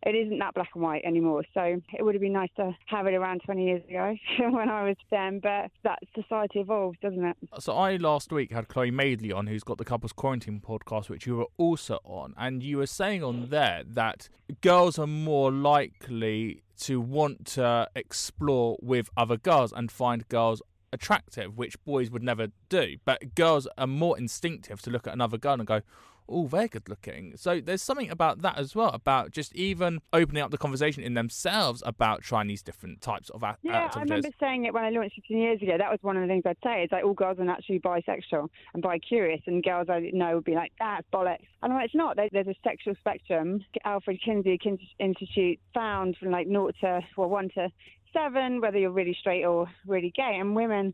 it 0.06 0.16
isn't 0.16 0.40
that 0.40 0.54
black 0.54 0.70
and 0.74 0.84
white 0.84 1.04
anymore. 1.06 1.44
So 1.54 1.82
it 1.94 2.04
would 2.04 2.16
have 2.16 2.22
been 2.22 2.34
nice 2.34 2.50
to 2.58 2.76
have 2.88 3.08
it 3.08 3.14
around 3.14 3.42
20 3.46 3.64
years 3.64 3.82
ago 3.88 4.16
when 4.50 4.70
I 4.70 4.84
was 4.84 4.98
10, 5.10 5.40
but 5.40 5.72
that 5.84 6.00
society 6.16 6.60
evolves, 6.60 6.98
doesn't 7.02 7.24
it? 7.24 7.38
So 7.60 7.74
I 7.74 7.96
last 7.98 8.32
week 8.32 8.52
had 8.52 8.68
Chloe 8.68 8.92
Madeley 8.92 9.32
on, 9.32 9.48
who's 9.48 9.64
got 9.64 9.78
the 9.78 9.86
Couples 9.86 10.14
Quarantine 10.14 10.62
podcast, 10.66 11.10
which 11.10 11.26
you 11.26 11.38
were 11.38 11.48
also 11.58 12.00
on, 12.04 12.34
and 12.38 12.64
you 12.64 12.78
were 12.78 12.88
saying 12.88 13.24
on 13.24 13.50
there 13.50 13.84
that 13.86 14.30
girls 14.62 15.00
are 15.00 15.08
more 15.08 15.52
likely 15.52 16.64
to 16.82 17.00
want 17.00 17.46
to 17.46 17.88
explore 17.96 18.78
with 18.82 19.10
other 19.16 19.38
girls 19.38 19.72
and 19.72 19.92
find 19.92 20.28
girls 20.28 20.62
attractive, 20.92 21.58
which 21.58 21.84
boys 21.86 22.12
would 22.12 22.24
never 22.24 22.48
do. 22.70 22.98
But 23.06 23.36
girls 23.36 23.68
are 23.78 23.88
more 23.88 24.18
instinctive 24.18 24.82
to 24.84 24.90
look 24.90 25.08
at 25.08 25.14
another 25.14 25.38
girl 25.38 25.54
and 25.56 25.66
go, 25.66 25.82
oh, 26.28 26.48
they're 26.48 26.68
good 26.68 26.90
looking. 26.90 27.34
So 27.36 27.60
there's 27.60 27.82
something 27.82 28.10
about 28.10 28.42
that 28.42 28.58
as 28.58 28.76
well, 28.76 28.90
about 28.90 29.32
just 29.32 29.56
even 29.56 30.00
opening 30.12 30.42
up 30.44 30.52
the 30.52 30.58
conversation 30.58 31.04
in 31.04 31.14
themselves 31.14 31.84
about 31.86 32.22
trying 32.22 32.48
these 32.48 32.62
different 32.62 33.02
types 33.02 33.30
of 33.30 33.44
a- 33.44 33.48
uh, 33.48 33.56
yeah, 33.62 33.86
activities. 33.86 33.96
I 33.96 34.16
remember 34.16 34.30
saying 34.40 34.66
it 34.66 34.74
when 34.74 34.84
I 34.84 34.90
launched 34.90 35.16
15 35.16 35.38
years 35.38 35.62
ago. 35.62 35.78
That 35.78 35.92
was 35.92 36.00
one 36.02 36.18
of 36.18 36.22
the 36.22 36.28
things 36.28 36.44
I'd 36.46 36.58
say. 36.64 36.84
It's 36.84 36.92
like 36.92 37.04
all 37.04 37.14
girls 37.14 37.40
are 37.40 37.46
naturally 37.46 37.80
bisexual 37.80 38.50
and 38.74 38.84
bi-curious, 38.84 39.42
and 39.48 39.64
girls 39.64 39.88
I 39.90 40.10
know 40.14 40.36
would 40.36 40.46
be 40.46 40.56
like, 40.56 40.72
that's 40.80 41.08
bollocks. 41.14 41.46
And 41.62 41.72
I'm 41.72 41.78
like, 41.80 41.86
it's 41.86 41.96
not. 41.96 42.18
There's 42.18 42.48
a 42.48 42.56
sexual 42.64 42.96
spectrum. 43.00 43.64
Alfred 43.86 44.20
Kinsey 44.24 44.58
Kinsey 44.58 44.90
Institute 45.00 45.60
found 45.74 46.18
from 46.18 46.32
like 46.32 46.48
0 46.48 46.72
to, 46.82 47.02
well, 47.18 47.30
1 47.30 47.50
to 47.56 47.70
7, 48.14 48.62
whether 48.62 48.78
you're 48.78 48.92
really 48.92 49.18
straight 49.20 49.44
or 49.44 49.68
really 49.88 50.12
gay, 50.16 50.38
and 50.40 50.56
women 50.56 50.94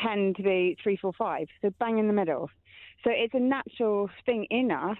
tend 0.00 0.36
to 0.36 0.42
be 0.42 0.76
3, 0.82 0.96
4, 0.96 1.12
5. 1.12 1.46
So 1.60 1.70
bang 1.78 1.98
in 1.98 2.06
the 2.06 2.12
middle. 2.12 2.50
So 3.04 3.10
it's 3.10 3.34
a 3.34 3.40
natural 3.40 4.08
thing 4.24 4.46
in 4.50 4.70
us, 4.70 4.96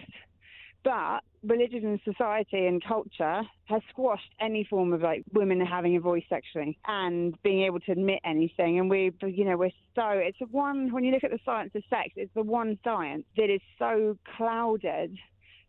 but 0.85 1.21
religion 1.45 1.87
and 1.87 2.01
society 2.05 2.67
and 2.67 2.83
culture 2.85 3.43
has 3.67 3.81
squashed 3.91 4.33
any 4.41 4.65
form 4.69 4.93
of 4.93 5.03
like 5.03 5.25
women 5.33 5.61
having 5.61 5.97
a 5.97 6.01
voice 6.01 6.25
sexually 6.29 6.79
and 6.87 7.41
being 7.43 7.63
able 7.63 7.81
to 7.81 7.93
admit 7.93 8.21
anything. 8.25 8.81
And 8.81 8.91
we, 8.91 9.13
you 9.23 9.45
know, 9.45 9.57
we're 9.57 9.71
so, 9.95 10.09
it's 10.11 10.39
the 10.41 10.47
one, 10.47 10.93
when 10.93 11.05
you 11.05 11.13
look 11.13 11.25
at 11.25 11.31
the 11.31 11.39
science 11.45 11.73
of 11.75 11.83
sex, 11.89 12.11
it's 12.17 12.35
the 12.35 12.43
one 12.43 12.79
science 12.83 13.25
that 13.37 13.51
is 13.51 13.61
so 13.79 14.17
clouded 14.37 15.17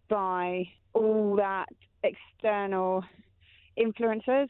by 0.09 0.67
all 0.93 1.35
that 1.35 1.67
external 2.03 3.03
influences 3.75 4.49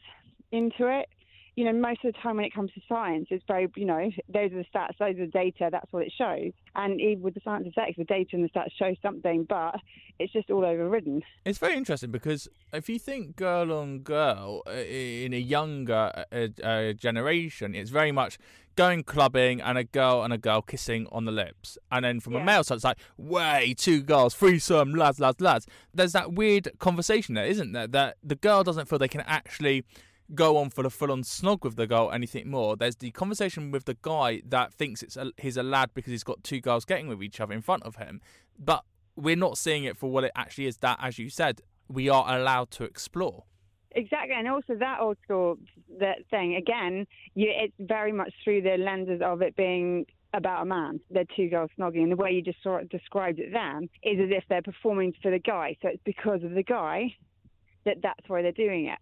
into 0.52 0.88
it 0.88 1.08
you 1.56 1.64
know, 1.64 1.72
most 1.72 2.04
of 2.04 2.12
the 2.12 2.18
time 2.20 2.36
when 2.36 2.44
it 2.44 2.52
comes 2.54 2.72
to 2.72 2.80
science, 2.88 3.28
it's 3.30 3.44
very, 3.46 3.68
you 3.76 3.84
know, 3.84 4.10
those 4.28 4.50
are 4.52 4.56
the 4.56 4.64
stats, 4.74 4.96
those 4.98 5.16
are 5.16 5.26
the 5.26 5.30
data, 5.32 5.68
that's 5.70 5.92
what 5.92 6.02
it 6.04 6.12
shows. 6.16 6.52
And 6.74 7.00
even 7.00 7.22
with 7.22 7.34
the 7.34 7.40
science 7.44 7.66
of 7.66 7.74
sex, 7.74 7.92
the 7.96 8.04
data 8.04 8.30
and 8.32 8.44
the 8.44 8.48
stats 8.48 8.72
show 8.76 8.94
something, 9.02 9.44
but 9.48 9.76
it's 10.18 10.32
just 10.32 10.50
all 10.50 10.64
overridden. 10.64 11.22
It's 11.44 11.58
very 11.58 11.76
interesting 11.76 12.10
because 12.10 12.48
if 12.72 12.88
you 12.88 12.98
think 12.98 13.36
girl 13.36 13.72
on 13.72 14.00
girl 14.00 14.62
uh, 14.66 14.72
in 14.72 15.32
a 15.32 15.38
younger 15.38 16.10
uh, 16.32 16.48
uh, 16.64 16.92
generation, 16.94 17.74
it's 17.74 17.90
very 17.90 18.10
much 18.10 18.36
going 18.76 19.04
clubbing 19.04 19.60
and 19.60 19.78
a 19.78 19.84
girl 19.84 20.24
and 20.24 20.32
a 20.32 20.38
girl 20.38 20.60
kissing 20.60 21.06
on 21.12 21.24
the 21.24 21.30
lips. 21.30 21.78
And 21.92 22.04
then 22.04 22.18
from 22.18 22.32
Yeah. 22.32 22.40
a 22.40 22.44
male 22.44 22.64
side, 22.64 22.74
it's 22.74 22.84
like, 22.84 22.98
way, 23.16 23.74
two 23.78 24.02
girls, 24.02 24.34
threesome, 24.34 24.92
lads, 24.94 25.20
lads, 25.20 25.40
lads. 25.40 25.66
There's 25.94 26.12
that 26.12 26.32
weird 26.32 26.68
conversation 26.80 27.36
there, 27.36 27.46
isn't 27.46 27.70
there? 27.70 27.86
That 27.86 28.16
the 28.24 28.34
girl 28.34 28.64
doesn't 28.64 28.88
feel 28.88 28.98
they 28.98 29.06
can 29.06 29.20
actually 29.20 29.84
go 30.34 30.56
on 30.56 30.70
for 30.70 30.82
the 30.82 30.90
full 30.90 31.12
on 31.12 31.22
snog 31.22 31.62
with 31.62 31.76
the 31.76 31.86
girl 31.86 32.10
anything 32.12 32.50
more. 32.50 32.76
There's 32.76 32.96
the 32.96 33.10
conversation 33.10 33.70
with 33.70 33.84
the 33.84 33.96
guy 34.00 34.42
that 34.48 34.72
thinks 34.72 35.02
it's 35.02 35.16
a, 35.16 35.32
he's 35.36 35.56
a 35.56 35.62
lad 35.62 35.90
because 35.94 36.10
he's 36.10 36.24
got 36.24 36.42
two 36.42 36.60
girls 36.60 36.84
getting 36.84 37.08
with 37.08 37.22
each 37.22 37.40
other 37.40 37.52
in 37.52 37.62
front 37.62 37.82
of 37.82 37.96
him. 37.96 38.20
But 38.58 38.84
we're 39.16 39.36
not 39.36 39.58
seeing 39.58 39.84
it 39.84 39.96
for 39.96 40.10
what 40.10 40.24
it 40.24 40.32
actually 40.34 40.66
is 40.66 40.78
that, 40.78 40.98
as 41.00 41.18
you 41.18 41.28
said, 41.28 41.60
we 41.88 42.08
are 42.08 42.36
allowed 42.36 42.70
to 42.72 42.84
explore. 42.84 43.44
Exactly, 43.92 44.34
and 44.36 44.48
also 44.48 44.74
that 44.74 44.98
old 45.00 45.16
school 45.22 45.56
that 46.00 46.18
thing 46.30 46.56
again. 46.56 47.06
You, 47.34 47.52
it's 47.54 47.74
very 47.78 48.12
much 48.12 48.32
through 48.42 48.62
the 48.62 48.76
lenses 48.76 49.20
of 49.24 49.40
it 49.40 49.54
being 49.54 50.06
about 50.32 50.62
a 50.62 50.64
man. 50.64 51.00
They're 51.10 51.24
two 51.36 51.48
girls 51.48 51.70
snogging, 51.78 52.02
and 52.02 52.10
the 52.10 52.16
way 52.16 52.32
you 52.32 52.42
just 52.42 52.60
sort 52.62 52.82
of 52.82 52.88
described 52.88 53.38
it 53.38 53.52
then 53.52 53.88
is 54.02 54.18
as 54.18 54.30
if 54.30 54.42
they're 54.48 54.62
performing 54.62 55.12
for 55.22 55.30
the 55.30 55.38
guy. 55.38 55.76
So 55.80 55.88
it's 55.88 56.02
because 56.04 56.42
of 56.42 56.52
the 56.52 56.64
guy 56.64 57.14
that 57.84 57.98
that's 58.02 58.28
why 58.28 58.42
they're 58.42 58.52
doing 58.52 58.86
it. 58.86 58.98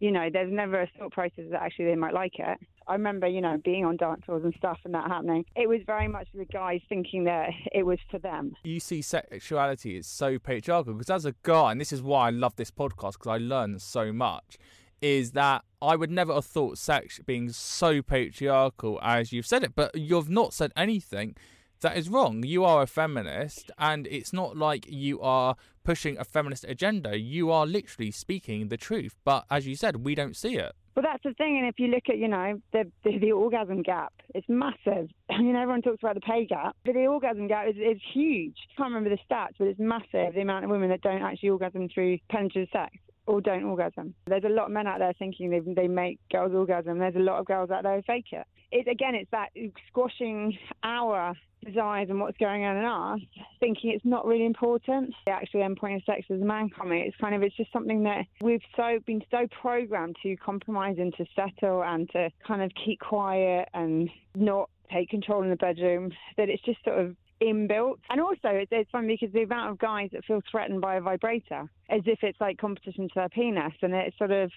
You 0.00 0.10
know, 0.10 0.28
there's 0.32 0.52
never 0.52 0.82
a 0.82 0.90
thought 0.98 1.12
process 1.12 1.44
that 1.50 1.62
actually 1.62 1.86
they 1.86 1.94
might 1.94 2.14
like 2.14 2.38
it. 2.38 2.58
I 2.86 2.92
remember, 2.92 3.26
you 3.26 3.40
know, 3.40 3.56
being 3.64 3.84
on 3.84 3.96
dance 3.96 4.22
floors 4.26 4.44
and 4.44 4.54
stuff 4.58 4.78
and 4.84 4.94
that 4.94 5.08
happening. 5.08 5.44
It 5.56 5.68
was 5.68 5.80
very 5.86 6.08
much 6.08 6.28
the 6.34 6.44
guys 6.44 6.80
thinking 6.88 7.24
that 7.24 7.50
it 7.72 7.84
was 7.84 7.98
for 8.10 8.18
them. 8.18 8.54
You 8.64 8.80
see, 8.80 9.00
sexuality 9.00 9.96
is 9.96 10.06
so 10.06 10.38
patriarchal 10.38 10.92
because 10.92 11.10
as 11.10 11.24
a 11.24 11.34
guy, 11.42 11.72
and 11.72 11.80
this 11.80 11.92
is 11.92 12.02
why 12.02 12.26
I 12.26 12.30
love 12.30 12.56
this 12.56 12.70
podcast 12.70 13.12
because 13.12 13.28
I 13.28 13.38
learn 13.38 13.78
so 13.78 14.12
much, 14.12 14.58
is 15.00 15.32
that 15.32 15.64
I 15.80 15.96
would 15.96 16.10
never 16.10 16.34
have 16.34 16.46
thought 16.46 16.78
sex 16.78 17.20
being 17.24 17.50
so 17.50 18.02
patriarchal 18.02 18.98
as 19.02 19.32
you've 19.32 19.46
said 19.46 19.64
it, 19.64 19.74
but 19.74 19.94
you've 19.94 20.30
not 20.30 20.52
said 20.52 20.72
anything 20.76 21.36
that 21.84 21.96
is 21.96 22.08
wrong. 22.08 22.42
You 22.42 22.64
are 22.64 22.82
a 22.82 22.86
feminist, 22.86 23.70
and 23.78 24.06
it's 24.08 24.32
not 24.32 24.56
like 24.56 24.86
you 24.88 25.20
are 25.20 25.54
pushing 25.84 26.18
a 26.18 26.24
feminist 26.24 26.64
agenda. 26.64 27.18
You 27.18 27.50
are 27.52 27.66
literally 27.66 28.10
speaking 28.10 28.68
the 28.68 28.76
truth. 28.76 29.14
But 29.24 29.44
as 29.50 29.66
you 29.66 29.76
said, 29.76 30.04
we 30.04 30.14
don't 30.14 30.34
see 30.34 30.56
it. 30.56 30.72
Well, 30.96 31.04
that's 31.04 31.22
the 31.24 31.34
thing, 31.34 31.58
and 31.58 31.66
if 31.66 31.78
you 31.78 31.88
look 31.88 32.04
at, 32.08 32.18
you 32.18 32.28
know, 32.28 32.60
the, 32.72 32.90
the 33.02 33.18
the 33.18 33.32
orgasm 33.32 33.82
gap, 33.82 34.12
it's 34.34 34.48
massive. 34.48 35.08
You 35.30 35.52
know, 35.52 35.60
everyone 35.60 35.82
talks 35.82 36.02
about 36.02 36.14
the 36.14 36.20
pay 36.20 36.46
gap, 36.46 36.76
but 36.84 36.94
the 36.94 37.06
orgasm 37.06 37.48
gap 37.48 37.66
is, 37.68 37.76
is 37.76 38.00
huge. 38.12 38.56
I 38.56 38.76
can't 38.76 38.94
remember 38.94 39.10
the 39.10 39.18
stats, 39.28 39.54
but 39.58 39.66
it's 39.66 39.80
massive. 39.80 40.34
The 40.34 40.40
amount 40.40 40.64
of 40.64 40.70
women 40.70 40.90
that 40.90 41.02
don't 41.02 41.22
actually 41.22 41.48
orgasm 41.50 41.88
through 41.92 42.18
penetrative 42.30 42.68
sex 42.72 42.92
or 43.26 43.40
don't 43.40 43.64
orgasm. 43.64 44.14
There's 44.26 44.44
a 44.44 44.48
lot 44.48 44.66
of 44.66 44.70
men 44.70 44.86
out 44.86 45.00
there 45.00 45.12
thinking 45.18 45.50
they 45.50 45.60
they 45.60 45.88
make 45.88 46.18
girls 46.30 46.52
orgasm. 46.54 46.98
There's 46.98 47.16
a 47.16 47.20
lot 47.20 47.40
of 47.40 47.46
girls 47.46 47.70
out 47.70 47.82
there 47.82 47.96
who 47.96 48.02
fake 48.02 48.26
it. 48.32 48.46
It 48.74 48.88
again, 48.88 49.14
it's 49.14 49.30
that 49.30 49.50
squashing 49.86 50.58
our 50.82 51.32
desires 51.64 52.08
and 52.10 52.18
what's 52.18 52.36
going 52.38 52.64
on 52.64 52.76
in 52.76 52.84
us, 52.84 53.20
thinking 53.60 53.92
it's 53.92 54.04
not 54.04 54.26
really 54.26 54.44
important. 54.44 55.14
The 55.26 55.32
actual 55.32 55.60
endpoint 55.60 55.96
of 55.96 56.02
sex 56.04 56.26
is 56.28 56.42
a 56.42 56.44
man 56.44 56.70
coming. 56.70 57.04
It's 57.06 57.16
kind 57.18 57.36
of 57.36 57.42
it's 57.44 57.56
just 57.56 57.72
something 57.72 58.02
that 58.02 58.24
we've 58.40 58.60
so 58.74 58.98
been 59.06 59.22
so 59.30 59.46
programmed 59.62 60.16
to 60.24 60.36
compromise 60.38 60.96
and 60.98 61.14
to 61.14 61.24
settle 61.36 61.84
and 61.84 62.10
to 62.10 62.30
kind 62.44 62.62
of 62.62 62.72
keep 62.84 62.98
quiet 62.98 63.68
and 63.74 64.10
not 64.34 64.68
take 64.92 65.08
control 65.08 65.44
in 65.44 65.50
the 65.50 65.56
bedroom 65.56 66.10
that 66.36 66.48
it's 66.48 66.62
just 66.64 66.82
sort 66.84 66.98
of 66.98 67.16
inbuilt. 67.44 67.98
And 68.10 68.20
also, 68.20 68.48
it's, 68.48 68.70
it's 68.72 68.90
funny 68.90 69.18
because 69.20 69.32
the 69.32 69.42
amount 69.42 69.70
of 69.70 69.78
guys 69.78 70.10
that 70.12 70.24
feel 70.24 70.40
threatened 70.50 70.80
by 70.80 70.96
a 70.96 71.00
vibrator, 71.00 71.68
as 71.90 72.02
if 72.06 72.20
it's 72.22 72.40
like 72.40 72.58
competition 72.58 73.08
to 73.08 73.14
their 73.14 73.28
penis, 73.28 73.72
and 73.82 73.94
it's 73.94 74.16
sort 74.18 74.30
of 74.30 74.50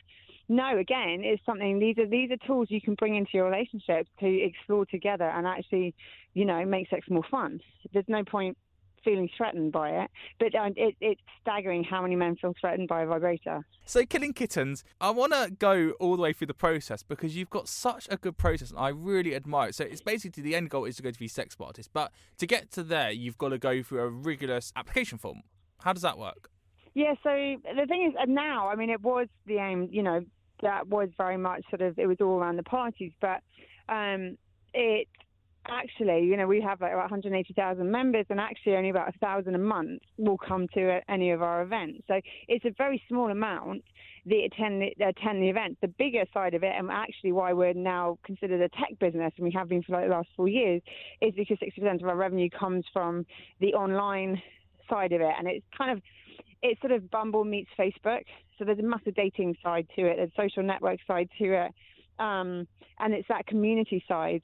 no. 0.49 0.77
Again, 0.77 1.21
it's 1.23 1.43
something. 1.45 1.79
These 1.79 1.97
are 1.97 2.07
these 2.07 2.31
are 2.31 2.47
tools 2.47 2.67
you 2.69 2.81
can 2.81 2.95
bring 2.95 3.15
into 3.15 3.31
your 3.33 3.45
relationship 3.45 4.07
to 4.19 4.27
explore 4.27 4.85
together 4.85 5.25
and 5.25 5.45
actually, 5.45 5.93
you 6.33 6.45
know, 6.45 6.65
make 6.65 6.89
sex 6.89 7.05
more 7.09 7.25
fun. 7.29 7.59
There's 7.93 8.05
no 8.07 8.23
point 8.23 8.57
feeling 9.07 9.29
threatened 9.37 9.71
by 9.71 9.89
it, 9.91 10.11
but 10.37 10.53
uh, 10.53 10.69
it, 10.75 10.95
it's 10.99 11.21
staggering 11.41 11.83
how 11.83 12.01
many 12.01 12.15
men 12.15 12.35
feel 12.35 12.53
threatened 12.59 12.89
by 12.89 13.03
a 13.03 13.07
vibrator. 13.07 13.65
So, 13.85 14.05
killing 14.05 14.33
kittens, 14.33 14.83
I 14.99 15.11
want 15.11 15.31
to 15.31 15.49
go 15.49 15.91
all 15.99 16.17
the 16.17 16.21
way 16.21 16.33
through 16.33 16.47
the 16.47 16.53
process 16.53 17.03
because 17.03 17.37
you've 17.37 17.49
got 17.49 17.69
such 17.69 18.07
a 18.11 18.17
good 18.17 18.37
process 18.37 18.69
and 18.69 18.79
I 18.79 18.89
really 18.89 19.33
admire 19.33 19.69
it. 19.69 19.75
So, 19.75 19.85
it's 19.85 20.01
basically 20.01 20.43
the 20.43 20.55
end 20.55 20.69
goal 20.69 20.83
is 20.83 20.97
to 20.97 21.03
go 21.03 21.11
to 21.11 21.19
be 21.19 21.29
sex 21.29 21.55
artist, 21.57 21.89
but 21.93 22.11
to 22.37 22.45
get 22.45 22.69
to 22.71 22.83
there, 22.83 23.11
you've 23.11 23.37
got 23.37 23.49
to 23.49 23.57
go 23.57 23.81
through 23.81 24.01
a 24.01 24.09
rigorous 24.09 24.73
application 24.75 25.17
form. 25.17 25.43
How 25.79 25.93
does 25.93 26.01
that 26.01 26.17
work? 26.17 26.49
Yeah, 26.93 27.13
so 27.23 27.29
the 27.29 27.85
thing 27.87 28.11
is, 28.11 28.27
now, 28.27 28.67
I 28.67 28.75
mean, 28.75 28.89
it 28.89 29.01
was 29.01 29.27
the 29.45 29.57
aim, 29.57 29.87
you 29.91 30.03
know, 30.03 30.21
that 30.63 30.87
was 30.87 31.09
very 31.17 31.37
much 31.37 31.63
sort 31.69 31.81
of, 31.81 31.97
it 31.99 32.07
was 32.07 32.17
all 32.19 32.39
around 32.39 32.57
the 32.57 32.63
parties, 32.63 33.11
but 33.21 33.41
um, 33.87 34.37
it 34.73 35.07
actually, 35.69 36.25
you 36.25 36.37
know, 36.37 36.47
we 36.47 36.61
have 36.61 36.81
like 36.81 36.91
about 36.91 37.11
180,000 37.11 37.91
members, 37.91 38.25
and 38.29 38.39
actually 38.39 38.75
only 38.75 38.89
about 38.89 39.09
a 39.09 39.17
thousand 39.19 39.55
a 39.55 39.59
month 39.59 40.01
will 40.17 40.37
come 40.37 40.67
to 40.73 40.97
uh, 40.97 40.99
any 41.09 41.31
of 41.31 41.41
our 41.41 41.61
events. 41.61 42.03
So 42.07 42.19
it's 42.47 42.65
a 42.65 42.71
very 42.77 43.01
small 43.07 43.29
amount 43.29 43.83
that 44.25 44.49
attend 44.51 44.81
the, 44.81 45.05
attend 45.05 45.41
the 45.41 45.49
event. 45.49 45.77
The 45.81 45.87
bigger 45.87 46.25
side 46.33 46.53
of 46.53 46.63
it, 46.63 46.73
and 46.77 46.89
actually 46.91 47.31
why 47.31 47.53
we're 47.53 47.73
now 47.73 48.17
considered 48.23 48.61
a 48.61 48.69
tech 48.69 48.99
business, 48.99 49.31
and 49.37 49.45
we 49.45 49.51
have 49.51 49.69
been 49.69 49.83
for 49.83 49.93
like 49.93 50.05
the 50.05 50.11
last 50.11 50.29
four 50.35 50.47
years, 50.47 50.81
is 51.21 51.33
because 51.35 51.57
60% 51.57 52.01
of 52.01 52.07
our 52.07 52.15
revenue 52.15 52.49
comes 52.49 52.85
from 52.91 53.25
the 53.59 53.73
online 53.73 54.41
side 54.89 55.11
of 55.11 55.21
it, 55.21 55.33
and 55.37 55.47
it's 55.47 55.65
kind 55.77 55.91
of 55.91 56.01
it's 56.63 56.81
sort 56.81 56.91
of 56.91 57.11
Bumble 57.11 57.43
meets 57.43 57.69
Facebook. 57.77 58.23
So 58.57 58.65
there's 58.65 58.79
a 58.79 58.83
massive 58.83 59.13
dating 59.13 59.55
side 59.61 59.87
to 59.95 60.07
it, 60.07 60.15
there's 60.17 60.31
a 60.35 60.41
social 60.41 60.63
network 60.63 60.99
side 61.07 61.29
to 61.37 61.65
it, 61.65 61.71
um, 62.19 62.67
and 62.99 63.13
it's 63.13 63.27
that 63.27 63.45
community 63.45 64.03
side 64.07 64.41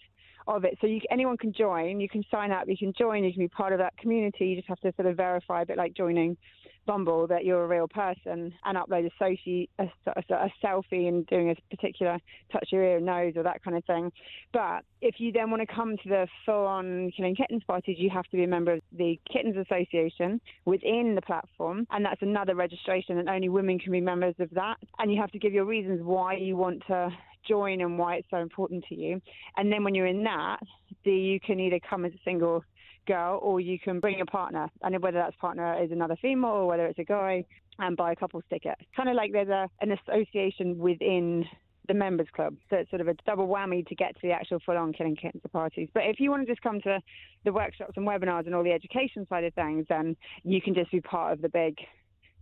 of 0.48 0.66
it. 0.66 0.78
So 0.82 0.88
you, 0.88 1.02
anyone 1.10 1.38
can 1.38 1.54
join. 1.54 2.00
You 2.00 2.10
can 2.10 2.24
sign 2.30 2.52
up. 2.52 2.68
You 2.68 2.78
can 2.78 2.94
join. 2.98 3.24
You 3.24 3.32
can 3.32 3.44
be 3.44 3.48
part 3.48 3.74
of 3.74 3.80
that 3.80 3.98
community. 3.98 4.48
You 4.48 4.56
just 4.58 4.68
have 4.68 4.80
to 4.82 4.94
sort 4.96 5.08
of 5.08 5.18
verify 5.18 5.62
a 5.62 5.66
bit 5.66 5.78
like 5.78 5.94
joining 5.94 6.38
Bumble 6.86 7.28
that 7.28 7.46
you're 7.46 7.64
a 7.64 7.68
real 7.68 7.88
person 7.88 8.54
and 8.66 8.78
upload 8.78 9.10
a, 9.10 9.24
soci, 9.24 9.70
a, 9.80 9.86
a, 10.08 10.24
a 10.36 10.50
selfie 10.62 11.08
and 11.08 11.26
doing 11.28 11.50
a 11.50 11.76
particular 11.76 12.20
touch 12.52 12.70
your 12.72 12.84
ear 12.84 13.00
nose 13.00 13.34
or 13.38 13.44
that 13.44 13.64
kind 13.64 13.78
of 13.78 13.86
thing. 13.86 14.12
But 14.52 14.84
if 15.02 15.16
you 15.18 15.32
then 15.32 15.50
want 15.50 15.62
to 15.68 15.74
come 15.74 15.96
to 15.96 16.10
the 16.10 16.28
full-on 16.46 17.12
killing 17.16 17.36
kittens 17.36 17.64
parties, 17.66 17.96
you 18.00 18.10
have 18.10 18.26
to 18.26 18.38
be 18.38 18.44
a 18.44 18.48
member 18.48 18.74
of 18.74 18.82
the 18.98 19.18
Kittens 19.32 19.56
Association 19.56 20.42
within 20.66 21.16
the 21.16 21.22
platform, 21.22 21.88
and 21.92 22.04
that's 22.04 22.22
another 22.22 22.56
registration, 22.56 23.18
and 23.18 23.30
only 23.30 23.48
women 23.50 23.80
can 23.80 23.92
be 23.92 24.02
members 24.02 24.36
of 24.40 24.50
that. 24.52 24.76
And 25.00 25.12
you 25.12 25.22
have 25.22 25.32
to 25.32 25.40
give 25.40 25.54
your 25.54 25.66
reasons 25.66 26.02
why 26.04 26.36
you 26.36 26.58
want 26.58 26.84
to 26.88 27.10
join 27.48 27.82
and 27.82 27.98
why 27.98 28.16
it's 28.16 28.28
so 28.30 28.38
important 28.38 28.86
to 28.90 28.96
you. 28.96 29.22
And 29.58 29.72
then 29.72 29.84
when 29.84 29.96
you're 29.96 30.08
in 30.08 30.24
that, 30.24 30.60
the, 31.06 31.12
you 31.12 31.40
can 31.40 31.60
either 31.60 31.80
come 31.88 32.06
as 32.06 32.12
a 32.14 32.20
single 32.24 32.64
girl 33.06 33.40
or 33.42 33.60
you 33.60 33.78
can 33.80 34.00
bring 34.00 34.22
a 34.22 34.26
partner, 34.26 34.70
and 34.82 35.02
whether 35.02 35.18
that's 35.18 35.36
partner 35.38 35.82
is 35.82 35.92
another 35.92 36.16
female 36.22 36.52
or 36.52 36.68
whether 36.68 36.86
it's 36.86 37.00
a 37.00 37.04
guy, 37.04 37.46
and 37.80 37.98
buy 37.98 38.12
a 38.12 38.16
couple's 38.16 38.44
ticket. 38.50 38.76
Kind 38.96 39.10
of 39.10 39.16
like 39.16 39.32
there's 39.32 39.50
a 39.50 39.70
an 39.82 39.92
association 39.92 40.78
within 40.78 41.46
the 41.88 41.94
members 41.94 42.28
club. 42.34 42.56
So 42.70 42.78
it's 42.78 42.90
sort 42.90 43.02
of 43.02 43.08
a 43.08 43.14
double 43.26 43.48
whammy 43.48 43.86
to 43.88 43.96
get 43.96 44.16
to 44.16 44.22
the 44.22 44.32
actual 44.32 44.60
full 44.66 44.78
on 44.78 44.94
killing 44.94 45.16
kittens 45.16 45.44
parties. 45.52 45.90
But 45.94 46.04
if 46.06 46.20
you 46.20 46.30
want 46.30 46.46
to 46.46 46.52
just 46.52 46.62
come 46.62 46.80
to 46.82 47.00
the 47.44 47.52
workshops 47.52 47.94
and 47.98 48.08
webinars 48.08 48.46
and 48.46 48.56
all 48.56 48.64
the 48.64 48.72
education 48.72 49.28
side 49.28 49.44
of 49.44 49.54
things, 49.54 49.86
then 49.90 50.16
you 50.44 50.62
can 50.62 50.74
just 50.74 50.92
be 50.92 51.02
part 51.02 51.34
of 51.34 51.42
the 51.42 51.50
big 51.50 51.78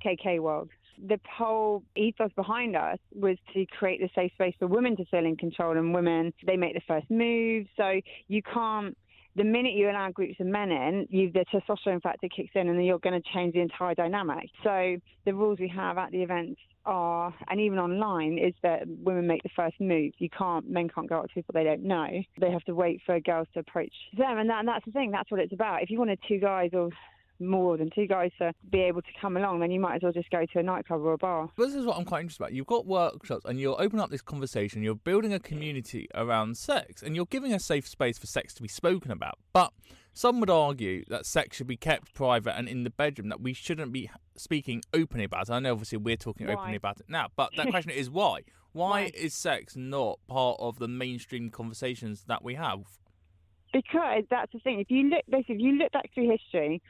KK 0.05 0.39
world. 0.39 0.69
The 0.97 1.19
whole 1.37 1.83
ethos 1.95 2.31
behind 2.35 2.75
us 2.75 2.97
was 3.13 3.37
to 3.53 3.65
create 3.65 4.01
the 4.01 4.09
safe 4.15 4.31
space 4.33 4.55
for 4.59 4.67
women 4.67 4.95
to 4.97 5.05
feel 5.05 5.25
in 5.25 5.35
control 5.35 5.77
and 5.77 5.93
women, 5.93 6.33
they 6.45 6.57
make 6.57 6.73
the 6.73 6.81
first 6.87 7.09
move. 7.09 7.67
So 7.77 7.99
you 8.27 8.41
can't 8.41 8.95
the 9.35 9.43
minute 9.43 9.73
you 9.73 9.89
allow 9.89 10.09
groups 10.11 10.35
of 10.39 10.47
men 10.47 10.71
in, 10.71 11.07
you, 11.09 11.31
the 11.31 11.45
testosterone 11.53 12.01
factor 12.01 12.27
kicks 12.27 12.51
in 12.53 12.67
and 12.67 12.85
you're 12.85 12.99
going 12.99 13.19
to 13.19 13.29
change 13.33 13.53
the 13.53 13.61
entire 13.61 13.95
dynamic. 13.95 14.49
So 14.63 14.97
the 15.25 15.33
rules 15.33 15.57
we 15.59 15.69
have 15.69 15.97
at 15.97 16.11
the 16.11 16.21
events 16.21 16.59
are, 16.85 17.33
and 17.47 17.59
even 17.61 17.79
online, 17.79 18.37
is 18.37 18.53
that 18.63 18.81
women 18.87 19.27
make 19.27 19.43
the 19.43 19.49
first 19.55 19.79
move. 19.79 20.11
You 20.17 20.29
can't, 20.29 20.69
men 20.69 20.89
can't 20.89 21.07
go 21.07 21.19
up 21.19 21.27
to 21.27 21.33
people 21.33 21.53
they 21.53 21.63
don't 21.63 21.83
know. 21.83 22.07
They 22.39 22.51
have 22.51 22.63
to 22.63 22.75
wait 22.75 23.01
for 23.05 23.19
girls 23.21 23.47
to 23.53 23.61
approach 23.61 23.93
them, 24.17 24.37
and, 24.37 24.49
that, 24.49 24.59
and 24.59 24.67
that's 24.67 24.85
the 24.85 24.91
thing. 24.91 25.11
That's 25.11 25.31
what 25.31 25.39
it's 25.39 25.53
about. 25.53 25.81
If 25.81 25.89
you 25.89 25.99
wanted 25.99 26.19
two 26.27 26.39
guys 26.39 26.71
or 26.73 26.89
more 27.41 27.77
than 27.77 27.89
two 27.93 28.07
guys 28.07 28.31
to 28.39 28.53
be 28.69 28.81
able 28.81 29.01
to 29.01 29.09
come 29.19 29.37
along, 29.37 29.59
then 29.59 29.71
you 29.71 29.79
might 29.79 29.95
as 29.95 30.03
well 30.03 30.11
just 30.11 30.29
go 30.29 30.45
to 30.53 30.59
a 30.59 30.63
nightclub 30.63 31.01
or 31.01 31.13
a 31.13 31.17
bar. 31.17 31.49
This 31.57 31.73
is 31.73 31.85
what 31.85 31.97
I'm 31.97 32.05
quite 32.05 32.21
interested 32.21 32.43
about. 32.43 32.53
You've 32.53 32.67
got 32.67 32.85
workshops 32.85 33.45
and 33.45 33.59
you're 33.59 33.81
opening 33.81 34.01
up 34.01 34.09
this 34.09 34.21
conversation, 34.21 34.83
you're 34.83 34.95
building 34.95 35.33
a 35.33 35.39
community 35.39 36.07
around 36.15 36.57
sex, 36.57 37.01
and 37.01 37.15
you're 37.15 37.25
giving 37.25 37.53
a 37.53 37.59
safe 37.59 37.87
space 37.87 38.17
for 38.17 38.27
sex 38.27 38.53
to 38.55 38.61
be 38.61 38.67
spoken 38.67 39.11
about. 39.11 39.37
But 39.53 39.73
some 40.13 40.39
would 40.39 40.49
argue 40.49 41.05
that 41.07 41.25
sex 41.25 41.57
should 41.57 41.67
be 41.67 41.77
kept 41.77 42.13
private 42.13 42.57
and 42.57 42.67
in 42.67 42.83
the 42.83 42.89
bedroom, 42.89 43.29
that 43.29 43.41
we 43.41 43.53
shouldn't 43.53 43.91
be 43.91 44.09
speaking 44.35 44.81
openly 44.93 45.25
about 45.25 45.49
it. 45.49 45.53
I 45.53 45.59
know 45.59 45.71
obviously 45.71 45.97
we're 45.97 46.17
talking 46.17 46.47
why? 46.47 46.53
openly 46.53 46.75
about 46.75 46.99
it 46.99 47.05
now, 47.07 47.27
but 47.35 47.51
that 47.55 47.67
question 47.69 47.91
is 47.91 48.09
why? 48.09 48.41
why? 48.73 48.89
Why 48.89 49.11
is 49.13 49.33
sex 49.33 49.75
not 49.75 50.19
part 50.27 50.57
of 50.59 50.79
the 50.79 50.87
mainstream 50.87 51.49
conversations 51.49 52.23
that 52.27 52.43
we 52.43 52.55
have? 52.55 52.83
Because 53.73 54.23
that's 54.29 54.51
the 54.51 54.59
thing. 54.59 54.79
If 54.81 54.91
you 54.91 55.09
look, 55.09 55.23
basically, 55.29 55.55
if 55.55 55.61
you 55.61 55.71
look 55.73 55.91
back 55.93 56.09
through 56.13 56.29
history, 56.29 56.81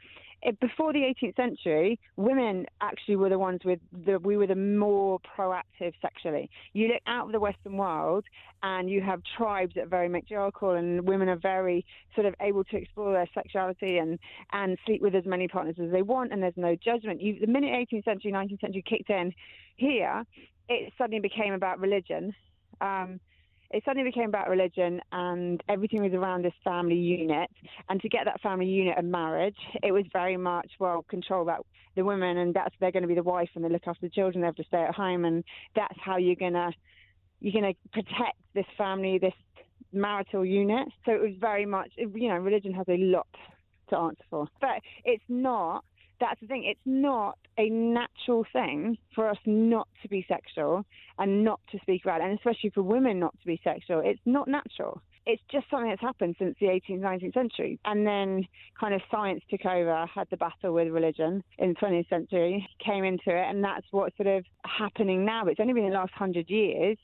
before 0.60 0.92
the 0.92 1.00
18th 1.00 1.36
century, 1.36 2.00
women 2.16 2.66
actually 2.80 3.16
were 3.16 3.28
the 3.28 3.38
ones 3.38 3.60
with 3.64 3.78
the 4.04 4.18
we 4.18 4.36
were 4.36 4.46
the 4.46 4.56
more 4.56 5.20
proactive 5.20 5.92
sexually. 6.00 6.50
You 6.72 6.88
look 6.88 7.02
out 7.06 7.26
of 7.26 7.32
the 7.32 7.40
Western 7.40 7.76
world, 7.76 8.24
and 8.62 8.90
you 8.90 9.00
have 9.02 9.20
tribes 9.36 9.74
that 9.74 9.84
are 9.84 9.88
very 9.88 10.08
matriarchal, 10.08 10.72
and 10.72 11.06
women 11.06 11.28
are 11.28 11.36
very 11.36 11.84
sort 12.14 12.26
of 12.26 12.34
able 12.40 12.64
to 12.64 12.76
explore 12.76 13.12
their 13.12 13.28
sexuality 13.34 13.98
and 13.98 14.18
and 14.52 14.78
sleep 14.84 15.00
with 15.00 15.14
as 15.14 15.24
many 15.26 15.46
partners 15.48 15.76
as 15.82 15.92
they 15.92 16.02
want, 16.02 16.32
and 16.32 16.42
there's 16.42 16.56
no 16.56 16.76
judgment. 16.76 17.20
You, 17.20 17.38
the 17.40 17.46
minute 17.46 17.70
18th 17.70 18.04
century, 18.04 18.32
19th 18.32 18.60
century 18.60 18.84
kicked 18.86 19.10
in, 19.10 19.32
here 19.76 20.24
it 20.68 20.92
suddenly 20.98 21.20
became 21.20 21.52
about 21.52 21.80
religion. 21.80 22.34
Um, 22.80 23.20
it 23.72 23.82
suddenly 23.84 24.08
became 24.08 24.28
about 24.28 24.48
religion 24.48 25.00
and 25.12 25.62
everything 25.68 26.02
was 26.02 26.12
around 26.12 26.44
this 26.44 26.52
family 26.62 26.96
unit. 26.96 27.50
And 27.88 28.00
to 28.02 28.08
get 28.08 28.26
that 28.26 28.40
family 28.40 28.66
unit 28.66 28.94
and 28.98 29.10
marriage, 29.10 29.56
it 29.82 29.92
was 29.92 30.04
very 30.12 30.36
much, 30.36 30.70
well, 30.78 31.04
control 31.08 31.44
that 31.46 31.60
the 31.96 32.04
women 32.04 32.38
and 32.38 32.54
that's 32.54 32.74
they're 32.80 32.92
going 32.92 33.02
to 33.02 33.08
be 33.08 33.14
the 33.14 33.22
wife 33.22 33.50
and 33.54 33.64
they 33.64 33.68
look 33.68 33.86
after 33.86 34.06
the 34.06 34.10
children, 34.10 34.42
they 34.42 34.46
have 34.46 34.56
to 34.56 34.64
stay 34.64 34.82
at 34.82 34.94
home 34.94 35.24
and 35.24 35.44
that's 35.74 35.98
how 36.02 36.16
you're 36.16 36.36
gonna 36.36 36.70
you're 37.40 37.52
gonna 37.52 37.74
protect 37.92 38.36
this 38.54 38.66
family, 38.78 39.18
this 39.18 39.34
marital 39.92 40.44
unit. 40.44 40.88
So 41.04 41.12
it 41.12 41.20
was 41.20 41.32
very 41.40 41.66
much 41.66 41.90
you 41.96 42.28
know, 42.28 42.36
religion 42.36 42.72
has 42.74 42.86
a 42.88 42.96
lot 42.96 43.26
to 43.90 43.96
answer 43.96 44.24
for. 44.30 44.48
But 44.60 44.80
it's 45.04 45.24
not 45.28 45.84
that's 46.22 46.40
the 46.40 46.46
thing. 46.46 46.64
It's 46.64 46.80
not 46.86 47.36
a 47.58 47.68
natural 47.68 48.46
thing 48.52 48.96
for 49.14 49.28
us 49.28 49.38
not 49.44 49.88
to 50.02 50.08
be 50.08 50.24
sexual 50.28 50.84
and 51.18 51.44
not 51.44 51.60
to 51.72 51.78
speak 51.82 52.04
about 52.04 52.20
it, 52.20 52.24
and 52.24 52.38
especially 52.38 52.70
for 52.70 52.82
women 52.82 53.18
not 53.18 53.38
to 53.40 53.46
be 53.46 53.60
sexual. 53.64 54.00
It's 54.04 54.20
not 54.24 54.46
natural. 54.46 55.02
It's 55.26 55.42
just 55.50 55.66
something 55.68 55.90
that's 55.90 56.00
happened 56.00 56.36
since 56.38 56.56
the 56.60 56.66
18th, 56.66 57.00
19th 57.00 57.34
century. 57.34 57.78
And 57.84 58.06
then 58.06 58.46
kind 58.78 58.94
of 58.94 59.00
science 59.10 59.42
took 59.50 59.66
over, 59.66 60.06
had 60.06 60.28
the 60.30 60.36
battle 60.36 60.72
with 60.72 60.88
religion 60.88 61.42
in 61.58 61.70
the 61.70 61.74
20th 61.74 62.08
century, 62.08 62.68
came 62.84 63.04
into 63.04 63.30
it, 63.30 63.44
and 63.48 63.62
that's 63.62 63.86
what's 63.90 64.16
sort 64.16 64.28
of 64.28 64.44
happening 64.64 65.24
now. 65.24 65.46
It's 65.46 65.60
only 65.60 65.74
been 65.74 65.88
the 65.88 65.94
last 65.94 66.12
hundred 66.12 66.48
years. 66.48 66.98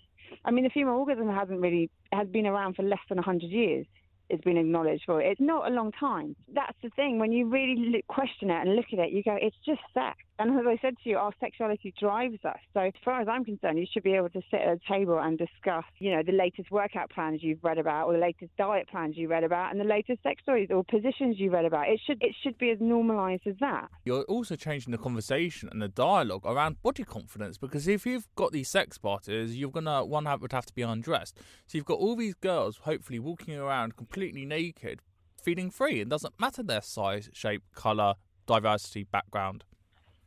I 0.45 0.53
mean, 0.53 0.65
the 0.65 0.71
female 0.71 0.95
orgasm 0.95 1.29
hasn't 1.29 1.61
really 1.61 1.91
has 2.13 2.29
been 2.29 2.47
around 2.47 2.77
for 2.77 2.83
less 2.83 3.01
than 3.09 3.17
100 3.17 3.51
years 3.51 3.87
has 4.31 4.41
been 4.41 4.57
acknowledged 4.57 5.05
for. 5.07 5.21
it. 5.21 5.33
It's 5.33 5.41
not 5.41 5.71
a 5.71 5.75
long 5.75 5.93
time. 5.93 6.37
That's 6.53 6.77
the 6.83 6.91
thing. 6.91 7.19
When 7.19 7.33
you 7.33 7.49
really 7.49 7.91
look, 7.91 8.07
question 8.07 8.51
it 8.51 8.67
and 8.67 8.77
look 8.77 8.87
at 8.93 8.99
it, 8.99 9.13
you 9.13 9.23
go, 9.23 9.37
it's 9.41 9.57
just 9.65 9.81
sex. 9.95 10.17
And 10.39 10.59
as 10.59 10.67
I 10.69 10.79
said 10.81 10.95
to 11.03 11.11
you, 11.11 11.17
our 11.17 11.33
sexuality 11.41 11.93
drives 11.99 12.45
us. 12.45 12.59
So 12.73 12.81
as 12.81 12.93
far 13.05 13.21
as 13.21 13.27
I'm 13.29 13.45
concerned, 13.45 13.79
you 13.79 13.87
should 13.93 14.05
be 14.05 14.15
able 14.15 14.29
to 14.31 14.41
sit 14.51 14.61
at 14.61 14.69
a 14.69 14.81
table 14.89 15.19
and 15.19 15.37
discuss, 15.37 15.85
you 15.99 16.15
know, 16.15 16.23
the 16.23 16.33
latest 16.33 16.71
workout 16.71 17.11
plans 17.11 17.43
you've 17.43 17.63
read 17.65 17.79
about, 17.79 18.07
or 18.07 18.13
the 18.13 18.21
latest 18.21 18.57
diet 18.57 18.89
plans 18.89 19.17
you 19.17 19.29
read 19.29 19.43
about, 19.43 19.73
and 19.73 19.81
the 19.81 19.85
latest 19.85 20.23
sex 20.23 20.41
stories 20.43 20.69
or 20.71 20.85
positions 20.85 21.41
you 21.41 21.51
read 21.51 21.65
about. 21.65 21.89
It 21.89 22.01
should 22.07 22.23
it 22.23 22.37
should 22.43 22.57
be 22.59 22.71
as 22.71 22.79
normalised 22.81 23.47
as 23.47 23.57
that. 23.61 23.89
You're 24.05 24.23
also 24.25 24.55
changing 24.55 24.93
the 24.93 24.99
conversation 24.99 25.69
and 25.73 25.83
the 25.83 25.89
dialogue 25.89 26.43
around 26.45 26.83
body 26.83 27.05
confidence 27.05 27.59
because 27.59 27.89
if 27.89 28.07
you've 28.07 28.29
got 28.37 28.53
these 28.53 28.69
sex 28.69 28.97
parties, 28.97 29.57
you're 29.57 29.71
gonna 29.71 30.05
one 30.05 30.29
would 30.41 30.53
have 30.53 30.67
to 30.67 30.75
be 30.75 30.83
undressed. 30.83 31.37
So 31.67 31.79
you've 31.79 31.85
got 31.85 31.99
all 31.99 32.15
these 32.15 32.35
girls 32.35 32.79
hopefully 32.83 33.19
walking 33.19 33.59
around 33.59 33.97
completely 33.97 34.45
naked, 34.45 35.01
feeling 35.43 35.71
free. 35.71 36.01
It 36.01 36.09
doesn't 36.09 36.39
matter 36.39 36.63
their 36.63 36.83
size, 36.83 37.29
shape, 37.33 37.63
colour, 37.75 38.15
diversity, 38.47 39.05
background. 39.05 39.65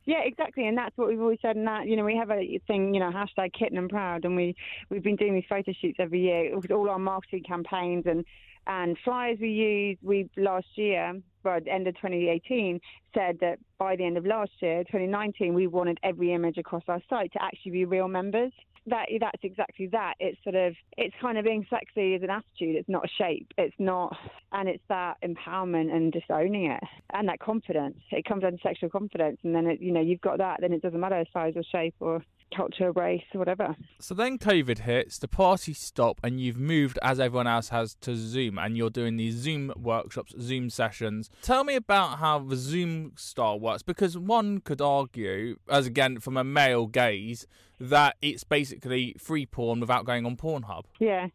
Yeah, 0.06 0.22
exactly, 0.24 0.68
and 0.68 0.78
that's 0.78 0.98
what 0.98 1.08
we've 1.08 1.22
always 1.22 1.40
said. 1.42 1.56
And 1.56 1.68
that 1.68 1.88
you 1.88 1.96
know, 1.96 2.04
we 2.04 2.16
have 2.16 2.32
a 2.32 2.60
thing, 2.68 2.94
you 2.94 3.00
know, 3.00 3.12
hashtag 3.12 3.54
kitten 3.54 3.78
and 3.78 3.90
proud, 3.90 4.26
and 4.26 4.36
we 4.36 4.56
we've 4.90 5.04
been 5.04 5.16
doing 5.16 5.36
these 5.36 5.46
photo 5.48 5.72
shoots 5.80 5.98
every 6.00 6.22
year 6.22 6.58
with 6.58 6.72
all 6.72 6.90
our 6.90 7.00
marketing 7.00 7.44
campaigns 7.44 8.06
and 8.08 8.26
and 8.68 8.98
flyers 9.04 9.38
we 9.40 9.50
used. 9.50 10.00
We 10.02 10.30
last 10.38 10.68
year, 10.76 11.20
well, 11.44 11.60
the 11.64 11.72
end 11.72 11.88
of 11.88 11.96
2018, 11.96 12.80
said 13.14 13.38
that 13.42 13.60
by 13.78 13.96
the 13.96 14.04
end 14.04 14.18
of 14.18 14.26
last 14.26 14.52
year, 14.60 14.84
2019, 14.86 15.54
we 15.54 15.68
wanted 15.68 16.00
every 16.04 16.34
image 16.34 16.58
across 16.58 16.84
our 16.88 17.02
site 17.10 17.32
to 17.34 17.44
actually 17.44 17.72
be 17.72 17.86
real 17.86 18.08
members 18.08 18.52
that 18.88 19.08
that's 19.20 19.44
exactly 19.44 19.88
that. 19.88 20.16
It's 20.20 20.38
sort 20.44 20.56
of 20.56 20.74
it's 20.98 21.16
kind 21.22 21.38
of 21.38 21.46
being 21.46 21.66
sexy 21.70 22.16
is 22.16 22.24
an 22.24 22.30
attitude. 22.30 22.76
It's 22.76 22.90
not 22.90 23.06
a 23.06 23.10
shape. 23.18 23.54
It's 23.58 23.76
not, 23.78 24.16
and 24.52 24.68
it's 24.68 24.84
that 24.90 25.18
empowerment 25.24 25.94
and 25.94 26.12
disowning 26.12 26.66
it 26.66 26.84
and 27.14 27.28
that 27.30 27.40
confidence. 27.40 28.00
It 28.12 28.26
comes 28.26 28.44
under 28.44 28.58
sexual 28.64 28.90
confidence, 28.90 29.38
and 29.44 29.54
then 29.54 29.68
it, 29.68 29.82
you 29.82 29.92
know 29.92 30.02
you've 30.02 30.22
got 30.22 30.40
that. 30.40 30.62
Then 30.62 30.74
it 30.74 30.82
doesn't 30.82 31.00
matter 31.00 31.24
size 31.32 31.54
or 31.56 31.64
shape 31.72 31.96
or 32.00 32.24
culture, 32.56 32.92
race, 32.92 33.24
whatever. 33.34 33.76
So 34.00 34.14
then 34.14 34.38
COVID 34.38 34.80
hits, 34.80 35.18
the 35.18 35.28
party 35.28 35.74
stop, 35.74 36.20
and 36.24 36.40
you've 36.40 36.60
moved 36.60 37.00
as 37.02 37.20
everyone 37.20 37.48
else 37.48 37.70
has 37.70 37.96
to 38.02 38.16
Zoom, 38.16 38.58
and 38.58 38.78
you're 38.78 38.90
doing 38.90 39.18
these 39.18 39.36
Zoom 39.36 39.74
workshops, 39.76 40.34
Zoom 40.40 40.70
sessions. 40.70 41.30
Tell 41.42 41.64
me 41.64 41.76
about 41.76 42.20
how 42.20 42.40
the 42.40 42.56
Zoom 42.56 43.14
style 43.16 43.60
works, 43.60 43.84
because 43.84 44.18
one 44.18 44.60
could 44.60 44.82
argue, 44.82 45.58
as 45.70 45.86
again 45.88 46.20
from 46.20 46.38
a 46.38 46.44
male 46.44 46.88
gaze, 46.88 47.48
that 47.80 48.16
it's 48.22 48.44
basically 48.44 49.16
free 49.18 49.46
porn 49.46 49.80
without 49.80 50.06
going 50.06 50.26
on 50.26 50.38
Pornhub. 50.38 50.84
Yeah. 51.00 51.28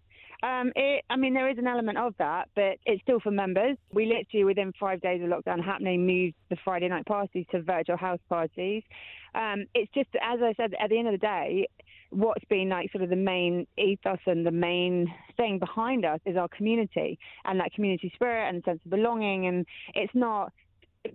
Um, 0.46 0.70
it, 0.76 1.04
I 1.10 1.16
mean, 1.16 1.34
there 1.34 1.48
is 1.50 1.58
an 1.58 1.66
element 1.66 1.98
of 1.98 2.14
that, 2.18 2.48
but 2.54 2.78
it's 2.84 3.02
still 3.02 3.18
for 3.18 3.32
members. 3.32 3.76
We 3.92 4.06
literally, 4.06 4.44
within 4.44 4.72
five 4.78 5.00
days 5.00 5.20
of 5.20 5.28
lockdown 5.28 5.64
happening, 5.64 6.06
moved 6.06 6.36
the 6.50 6.56
Friday 6.64 6.88
night 6.88 7.04
parties 7.04 7.46
to 7.50 7.62
virtual 7.62 7.96
house 7.96 8.20
parties. 8.28 8.84
Um, 9.34 9.66
it's 9.74 9.92
just, 9.92 10.08
as 10.22 10.38
I 10.40 10.54
said, 10.56 10.74
at 10.80 10.90
the 10.90 10.98
end 10.98 11.08
of 11.08 11.12
the 11.12 11.18
day, 11.18 11.66
what's 12.10 12.44
been 12.44 12.68
like 12.68 12.92
sort 12.92 13.02
of 13.02 13.10
the 13.10 13.16
main 13.16 13.66
ethos 13.76 14.20
and 14.26 14.46
the 14.46 14.52
main 14.52 15.12
thing 15.36 15.58
behind 15.58 16.04
us 16.04 16.20
is 16.24 16.36
our 16.36 16.48
community 16.48 17.18
and 17.44 17.58
that 17.58 17.72
community 17.72 18.12
spirit 18.14 18.48
and 18.48 18.62
sense 18.62 18.78
of 18.84 18.90
belonging. 18.92 19.48
And 19.48 19.66
it's 19.96 20.14
not 20.14 20.52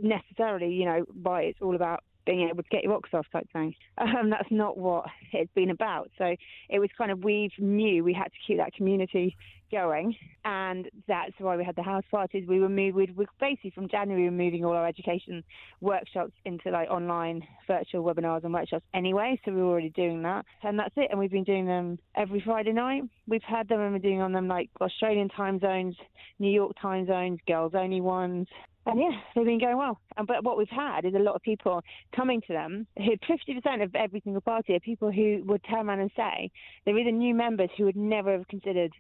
necessarily, 0.02 0.74
you 0.74 0.84
know, 0.84 1.06
why 1.22 1.44
it's 1.44 1.60
all 1.62 1.76
about 1.76 2.04
being 2.26 2.48
able 2.50 2.64
to 2.64 2.70
get 2.70 2.84
your 2.84 2.94
rocks 2.94 3.10
off 3.14 3.26
type 3.32 3.48
thing. 3.54 3.76
Um, 4.02 4.32
that's 4.32 4.50
not 4.50 4.78
what 4.78 5.06
it's 5.32 5.52
been 5.54 5.70
about. 5.70 6.10
So 6.18 6.36
it 6.70 6.80
was 6.80 6.90
kind 6.98 7.12
of 7.12 7.24
we 7.24 7.50
knew 7.60 8.04
we 8.04 8.14
had 8.14 8.26
to 8.26 8.38
keep 8.46 8.58
that 8.58 8.74
community 8.74 9.38
going, 9.72 10.16
and 10.44 10.90
that's 11.08 11.34
why 11.38 11.56
we 11.56 11.64
had 11.64 11.76
the 11.76 11.84
house 11.84 12.04
parties. 12.12 12.46
We 12.48 12.60
were 12.60 12.68
moved. 12.68 12.96
We 12.96 13.08
were 13.16 13.26
basically 13.40 13.72
from 13.72 13.88
January, 13.88 14.24
we 14.24 14.30
were 14.30 14.44
moving 14.44 14.66
all 14.66 14.74
our 14.74 14.88
education 14.88 15.44
workshops 15.80 16.34
into 16.46 16.72
like 16.72 16.90
online 16.90 17.42
virtual 17.68 18.04
webinars 18.04 18.44
and 18.44 18.54
workshops 18.54 18.86
anyway. 18.94 19.40
So 19.46 19.52
we 19.52 19.62
were 19.62 19.70
already 19.70 19.90
doing 19.90 20.24
that, 20.24 20.46
and 20.64 20.78
that's 20.78 20.94
it. 20.98 21.08
And 21.10 21.20
we've 21.20 21.32
been 21.32 21.44
doing 21.44 21.66
them 21.66 22.00
every 22.16 22.42
Friday 22.42 22.74
night. 22.74 23.04
We've 23.28 23.44
had 23.44 23.68
them 23.70 23.80
and 23.80 23.94
we're 23.94 24.00
doing 24.00 24.22
on 24.22 24.34
them 24.34 24.48
like 24.48 24.70
Australian 24.82 25.30
time 25.30 25.60
zones, 25.60 25.96
New 26.40 26.52
York 26.52 26.74
time 26.82 27.06
zones, 27.08 27.40
girls 27.48 27.74
only 27.76 28.02
ones, 28.02 28.48
and 28.86 29.00
yeah, 29.00 29.12
they've 29.36 29.46
been 29.46 29.60
going 29.60 29.78
well. 29.78 30.00
But 30.28 30.44
what 30.44 30.58
we've 30.58 30.68
had 30.70 31.06
is 31.06 31.14
a 31.14 31.20
lot 31.20 31.36
of 31.36 31.42
people 31.42 31.82
coming 32.16 32.42
to 32.48 32.54
them 32.54 32.88
who 32.98 33.12
50% 33.18 33.84
of 33.84 33.96
every 33.96 34.22
single 34.22 34.42
party 34.42 34.74
are 34.76 34.80
people 34.80 35.12
who 35.12 35.44
would 35.46 35.62
turn 35.70 35.88
around 35.88 36.00
and 36.00 36.12
say 36.16 36.50
they're 36.86 36.98
either 36.98 37.12
new 37.12 37.36
members 37.36 37.70
who 37.78 37.86
would 37.86 37.96
never 37.96 38.32
have 38.32 38.48
considered 38.48 38.92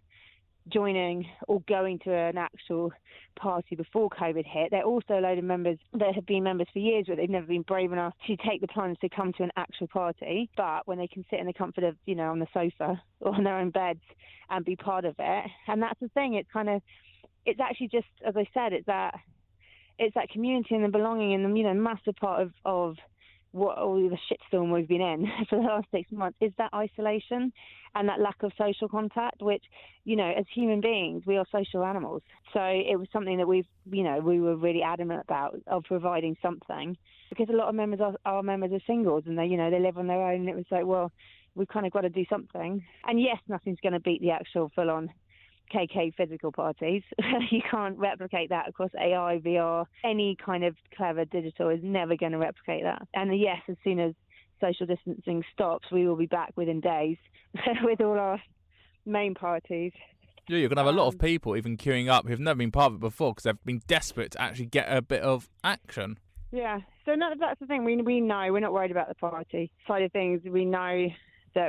joining 0.69 1.25
or 1.47 1.61
going 1.67 1.97
to 1.99 2.13
an 2.13 2.37
actual 2.37 2.91
party 3.35 3.75
before 3.75 4.09
COVID 4.09 4.45
hit. 4.45 4.69
They're 4.69 4.83
also 4.83 5.15
a 5.15 5.21
load 5.21 5.39
of 5.39 5.43
members 5.43 5.79
that 5.93 6.13
have 6.13 6.25
been 6.25 6.43
members 6.43 6.67
for 6.71 6.79
years, 6.79 7.05
but 7.07 7.17
they've 7.17 7.29
never 7.29 7.47
been 7.47 7.63
brave 7.63 7.91
enough 7.91 8.13
to 8.27 8.37
take 8.47 8.61
the 8.61 8.67
plunge 8.67 8.99
to 8.99 9.09
come 9.09 9.33
to 9.33 9.43
an 9.43 9.51
actual 9.57 9.87
party. 9.87 10.49
But 10.55 10.87
when 10.87 10.99
they 10.99 11.07
can 11.07 11.25
sit 11.29 11.39
in 11.39 11.47
the 11.47 11.53
comfort 11.53 11.83
of, 11.83 11.95
you 12.05 12.13
know, 12.13 12.31
on 12.31 12.37
the 12.37 12.47
sofa 12.53 13.01
or 13.19 13.33
on 13.35 13.43
their 13.43 13.57
own 13.57 13.71
beds 13.71 14.01
and 14.49 14.63
be 14.63 14.75
part 14.75 15.05
of 15.05 15.15
it, 15.17 15.45
and 15.67 15.81
that's 15.81 15.99
the 15.99 16.09
thing. 16.09 16.35
It's 16.35 16.49
kind 16.51 16.69
of, 16.69 16.81
it's 17.45 17.59
actually 17.59 17.87
just, 17.87 18.07
as 18.25 18.35
I 18.37 18.45
said, 18.53 18.73
it's 18.73 18.85
that 18.85 19.15
it's 20.01 20.15
that 20.15 20.29
community 20.29 20.75
and 20.75 20.83
the 20.83 20.89
belonging 20.89 21.33
and 21.33 21.45
the 21.45 21.57
you 21.57 21.63
know 21.63 21.73
massive 21.73 22.15
part 22.15 22.41
of 22.41 22.51
of 22.65 22.95
what 23.51 23.77
all 23.77 23.95
the 23.95 24.17
shitstorm 24.29 24.73
we've 24.73 24.87
been 24.87 25.01
in 25.01 25.27
for 25.49 25.57
the 25.57 25.63
last 25.63 25.87
six 25.91 26.11
months 26.11 26.37
is 26.41 26.51
that 26.57 26.73
isolation 26.73 27.51
and 27.95 28.07
that 28.07 28.21
lack 28.21 28.41
of 28.43 28.51
social 28.57 28.87
contact, 28.87 29.41
which, 29.41 29.63
you 30.05 30.15
know, 30.15 30.31
as 30.37 30.45
human 30.53 30.79
beings, 30.79 31.23
we 31.25 31.35
are 31.35 31.45
social 31.51 31.83
animals. 31.83 32.21
So 32.53 32.61
it 32.61 32.97
was 32.97 33.09
something 33.11 33.37
that 33.37 33.47
we've, 33.47 33.67
you 33.91 34.03
know, 34.03 34.19
we 34.21 34.39
were 34.39 34.55
really 34.55 34.81
adamant 34.81 35.21
about 35.25 35.59
of 35.67 35.83
providing 35.83 36.37
something 36.41 36.95
because 37.29 37.49
a 37.49 37.55
lot 37.55 37.67
of 37.67 37.75
members 37.75 37.99
are, 37.99 38.13
our 38.25 38.41
members 38.41 38.71
are 38.71 38.79
singles 38.87 39.23
and 39.25 39.37
they, 39.37 39.45
you 39.45 39.57
know, 39.57 39.69
they 39.69 39.79
live 39.79 39.97
on 39.97 40.07
their 40.07 40.21
own. 40.21 40.41
And 40.41 40.49
it 40.49 40.55
was 40.55 40.65
like, 40.71 40.85
well, 40.85 41.11
we've 41.55 41.67
kind 41.67 41.85
of 41.85 41.91
got 41.91 42.01
to 42.01 42.09
do 42.09 42.23
something. 42.29 42.81
And 43.05 43.21
yes, 43.21 43.37
nothing's 43.49 43.79
going 43.81 43.93
to 43.93 43.99
beat 43.99 44.21
the 44.21 44.31
actual 44.31 44.71
full 44.73 44.89
on 44.89 45.09
KK 45.73 46.15
physical 46.15 46.51
parties. 46.51 47.03
you 47.51 47.61
can't 47.69 47.97
replicate 47.97 48.49
that 48.49 48.67
across 48.67 48.91
AI, 48.99 49.39
VR, 49.43 49.85
any 50.03 50.35
kind 50.43 50.63
of 50.63 50.75
clever 50.95 51.25
digital 51.25 51.69
is 51.69 51.79
never 51.83 52.15
going 52.15 52.33
to 52.33 52.37
replicate 52.37 52.83
that. 52.83 53.07
And 53.13 53.37
yes, 53.39 53.59
as 53.69 53.77
soon 53.83 53.99
as 53.99 54.13
social 54.59 54.85
distancing 54.85 55.43
stops, 55.53 55.91
we 55.91 56.07
will 56.07 56.15
be 56.15 56.27
back 56.27 56.53
within 56.55 56.79
days 56.79 57.17
with 57.83 58.01
all 58.01 58.17
our 58.17 58.41
main 59.05 59.33
parties. 59.33 59.91
Yeah, 60.47 60.57
you're 60.57 60.69
going 60.69 60.77
to 60.77 60.83
have 60.83 60.93
a 60.93 60.97
lot 60.97 61.07
of 61.07 61.15
um, 61.15 61.19
people 61.19 61.55
even 61.55 61.77
queuing 61.77 62.09
up 62.09 62.27
who've 62.27 62.39
never 62.39 62.57
been 62.57 62.71
part 62.71 62.91
of 62.91 62.95
it 62.95 62.99
before 62.99 63.31
because 63.31 63.43
they've 63.43 63.63
been 63.63 63.81
desperate 63.87 64.31
to 64.31 64.41
actually 64.41 64.65
get 64.65 64.85
a 64.89 65.01
bit 65.01 65.21
of 65.21 65.49
action. 65.63 66.17
Yeah, 66.51 66.79
so 67.05 67.15
no, 67.15 67.29
that's 67.39 67.59
the 67.59 67.65
thing. 67.65 67.85
We 67.85 68.01
we 68.01 68.19
know 68.19 68.47
we're 68.51 68.59
not 68.59 68.73
worried 68.73 68.91
about 68.91 69.07
the 69.07 69.15
party 69.15 69.71
side 69.87 70.03
of 70.03 70.11
things. 70.11 70.41
We 70.43 70.65
know 70.65 71.07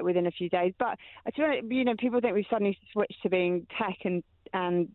within 0.03 0.27
a 0.27 0.31
few 0.31 0.49
days. 0.49 0.73
But 0.79 0.99
you 1.37 1.85
know, 1.85 1.95
people 1.99 2.21
think 2.21 2.35
we've 2.35 2.47
suddenly 2.51 2.79
switched 2.93 3.23
to 3.23 3.29
being 3.29 3.67
tech 3.79 3.99
and 4.05 4.23
and 4.53 4.89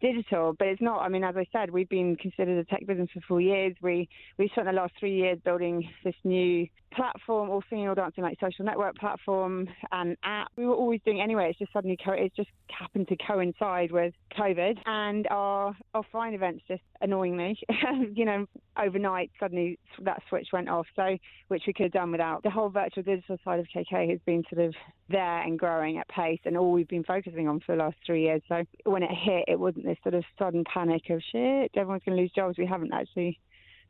digital, 0.00 0.54
but 0.58 0.68
it's 0.68 0.80
not. 0.80 1.00
I 1.00 1.08
mean, 1.08 1.24
as 1.24 1.36
I 1.36 1.46
said, 1.52 1.70
we've 1.70 1.88
been 1.88 2.16
considered 2.16 2.58
a 2.58 2.64
tech 2.64 2.86
business 2.86 3.08
for 3.12 3.20
four 3.26 3.40
years. 3.40 3.74
We 3.82 4.08
we 4.38 4.48
spent 4.48 4.66
the 4.66 4.72
last 4.72 4.92
three 4.98 5.14
years 5.14 5.38
building 5.44 5.88
this 6.04 6.14
new 6.24 6.66
platform, 6.94 7.50
all 7.50 7.62
singing, 7.70 7.88
all 7.88 7.94
dancing, 7.94 8.24
like 8.24 8.38
social 8.40 8.64
network 8.64 8.96
platform 8.96 9.68
and 9.92 10.16
app. 10.24 10.50
We 10.56 10.66
were 10.66 10.74
always 10.74 11.00
doing 11.04 11.20
anyway. 11.20 11.50
It's 11.50 11.58
just 11.58 11.72
suddenly 11.72 11.96
co- 12.04 12.12
it's 12.12 12.34
just 12.34 12.48
happened 12.68 13.08
to 13.08 13.16
coincide 13.26 13.92
with 13.92 14.14
COVID, 14.38 14.78
and 14.86 15.26
our 15.30 15.76
offline 15.94 16.34
events 16.34 16.64
just 16.66 16.82
annoyingly, 17.00 17.58
you 18.14 18.24
know, 18.24 18.46
overnight 18.78 19.30
suddenly 19.38 19.78
that 20.02 20.22
switch 20.28 20.48
went 20.52 20.68
off. 20.68 20.86
So 20.96 21.16
which 21.48 21.64
we 21.66 21.72
could 21.72 21.84
have 21.84 21.92
done 21.92 22.12
without. 22.12 22.42
The 22.42 22.50
whole 22.50 22.68
virtual 22.68 23.02
digital 23.02 23.36
side 23.44 23.60
of 23.60 23.66
KK 23.74 24.10
has 24.10 24.20
been 24.26 24.44
sort 24.52 24.66
of 24.66 24.74
there 25.10 25.42
and 25.42 25.58
growing 25.58 25.98
at 25.98 26.08
pace, 26.08 26.40
and 26.44 26.56
all 26.56 26.72
we've 26.72 26.88
been 26.88 27.04
focusing 27.04 27.48
on 27.48 27.60
for 27.60 27.76
the 27.76 27.82
last 27.82 27.96
three 28.06 28.22
years. 28.22 28.42
So 28.48 28.64
when 28.84 29.02
it 29.02 29.10
hit, 29.10 29.44
it 29.48 29.58
wasn't 29.58 29.84
this 29.84 29.98
sort 30.02 30.14
of 30.14 30.24
sudden 30.38 30.64
panic 30.72 31.10
of 31.10 31.20
shit, 31.32 31.70
everyone's 31.74 32.02
going 32.04 32.16
to 32.16 32.22
lose 32.22 32.32
jobs. 32.32 32.58
We 32.58 32.66
haven't 32.66 32.92
actually. 32.92 33.38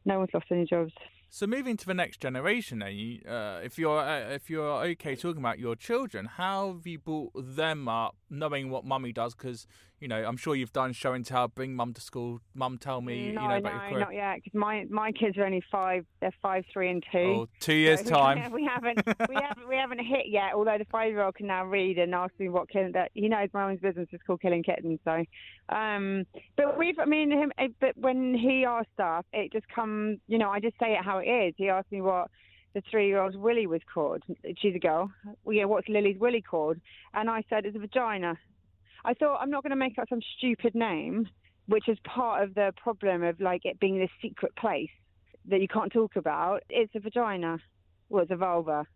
No 0.06 0.18
one's 0.18 0.30
lost 0.32 0.46
any 0.50 0.64
jobs. 0.64 0.92
So 1.32 1.46
moving 1.46 1.76
to 1.76 1.86
the 1.86 1.94
next 1.94 2.20
generation, 2.20 2.80
then, 2.80 2.92
you, 2.92 3.20
uh, 3.22 3.60
if 3.62 3.78
you're 3.78 4.00
uh, 4.00 4.30
if 4.30 4.50
you're 4.50 4.84
okay 4.86 5.14
talking 5.14 5.40
about 5.40 5.60
your 5.60 5.76
children, 5.76 6.26
how 6.26 6.72
have 6.74 6.86
you 6.88 6.98
brought 6.98 7.32
them 7.36 7.86
up, 7.86 8.16
knowing 8.28 8.68
what 8.68 8.84
mummy 8.84 9.12
does? 9.12 9.36
Because 9.36 9.68
you 10.00 10.08
know, 10.08 10.16
I'm 10.16 10.38
sure 10.38 10.56
you've 10.56 10.72
done 10.72 10.94
show 10.94 11.12
and 11.12 11.24
tell, 11.24 11.48
bring 11.48 11.74
mum 11.76 11.92
to 11.92 12.00
school, 12.00 12.40
mum 12.54 12.78
tell 12.78 13.02
me, 13.02 13.32
no, 13.32 13.42
you 13.42 13.48
know, 13.48 13.56
about 13.58 13.62
no, 13.64 13.70
your 13.70 13.90
career. 13.90 14.00
not 14.00 14.14
yet. 14.14 14.36
Because 14.36 14.58
my 14.58 14.86
my 14.88 15.12
kids 15.12 15.36
are 15.36 15.44
only 15.44 15.62
five. 15.70 16.06
They're 16.20 16.32
five, 16.40 16.64
three, 16.72 16.90
and 16.90 17.04
two. 17.12 17.18
Oh, 17.18 17.48
two 17.60 17.74
years 17.74 18.00
so 18.00 18.10
time. 18.10 18.50
We, 18.50 18.64
haven't 18.64 19.06
we 19.28 19.34
haven't 19.40 19.68
we 19.68 19.76
haven't 19.76 19.98
hit 19.98 20.26
yet. 20.26 20.54
Although 20.54 20.78
the 20.78 20.86
five 20.86 21.10
year 21.10 21.22
old 21.22 21.34
can 21.34 21.46
now 21.46 21.66
read 21.66 21.98
and 21.98 22.14
ask 22.14 22.32
me 22.38 22.48
what 22.48 22.70
killing 22.70 22.92
that 22.92 23.10
he 23.12 23.28
knows 23.28 23.50
my 23.52 23.66
mum's 23.66 23.80
business 23.80 24.08
is 24.12 24.20
called 24.26 24.40
killing 24.40 24.62
kittens. 24.62 25.00
So, 25.04 25.22
um, 25.68 26.24
but 26.56 26.78
we've 26.78 26.98
I 26.98 27.04
mean 27.04 27.30
him. 27.30 27.52
Eh, 27.58 27.68
but 27.78 27.96
when 27.96 28.34
he 28.34 28.64
asks 28.64 28.90
stuff, 28.94 29.26
it 29.34 29.52
just 29.52 29.68
comes. 29.68 30.18
You 30.28 30.38
know, 30.38 30.48
I 30.48 30.60
just 30.60 30.78
say 30.80 30.92
it 30.92 31.04
how 31.04 31.18
it 31.20 31.48
is. 31.48 31.54
He 31.56 31.68
asked 31.68 31.92
me 31.92 32.00
what 32.00 32.30
the 32.74 32.82
three-year-old 32.90 33.36
Willie 33.36 33.66
was 33.66 33.80
called. 33.92 34.22
She's 34.58 34.74
a 34.74 34.78
girl. 34.78 35.10
Well, 35.44 35.56
yeah, 35.56 35.64
what's 35.64 35.88
Lily's 35.88 36.18
Willie 36.18 36.42
called? 36.42 36.78
And 37.14 37.28
I 37.28 37.44
said 37.48 37.66
it's 37.66 37.76
a 37.76 37.80
vagina. 37.80 38.38
I 39.04 39.14
thought 39.14 39.38
I'm 39.40 39.50
not 39.50 39.62
going 39.62 39.70
to 39.70 39.76
make 39.76 39.98
up 39.98 40.08
some 40.08 40.20
stupid 40.36 40.74
name, 40.74 41.28
which 41.66 41.88
is 41.88 41.98
part 42.04 42.44
of 42.44 42.54
the 42.54 42.72
problem 42.76 43.22
of 43.22 43.40
like 43.40 43.64
it 43.64 43.80
being 43.80 43.98
this 43.98 44.10
secret 44.22 44.54
place 44.56 44.90
that 45.48 45.60
you 45.60 45.68
can't 45.68 45.92
talk 45.92 46.16
about. 46.16 46.62
It's 46.68 46.94
a 46.94 47.00
vagina. 47.00 47.58
Well, 48.08 48.22
it's 48.22 48.30
a 48.30 48.36
vulva 48.36 48.86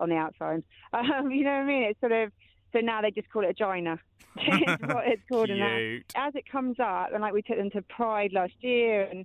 on 0.00 0.08
the 0.08 0.16
outside. 0.16 0.62
Um, 0.92 1.30
you 1.30 1.44
know 1.44 1.50
what 1.50 1.56
I 1.56 1.66
mean? 1.66 1.82
It's 1.82 2.00
sort 2.00 2.12
of 2.12 2.32
so 2.72 2.80
now 2.80 3.02
they 3.02 3.10
just 3.10 3.30
call 3.30 3.44
it 3.44 3.50
a 3.50 3.54
gina. 3.54 3.98
it's 4.36 4.82
what 4.82 5.06
it's 5.06 5.22
called. 5.30 5.50
And 5.50 6.04
as 6.16 6.34
it 6.34 6.50
comes 6.50 6.76
up, 6.80 7.12
and 7.12 7.22
like 7.22 7.32
we 7.32 7.42
took 7.42 7.56
them 7.56 7.70
to 7.70 7.82
Pride 7.82 8.32
last 8.32 8.54
year, 8.60 9.04
and 9.04 9.24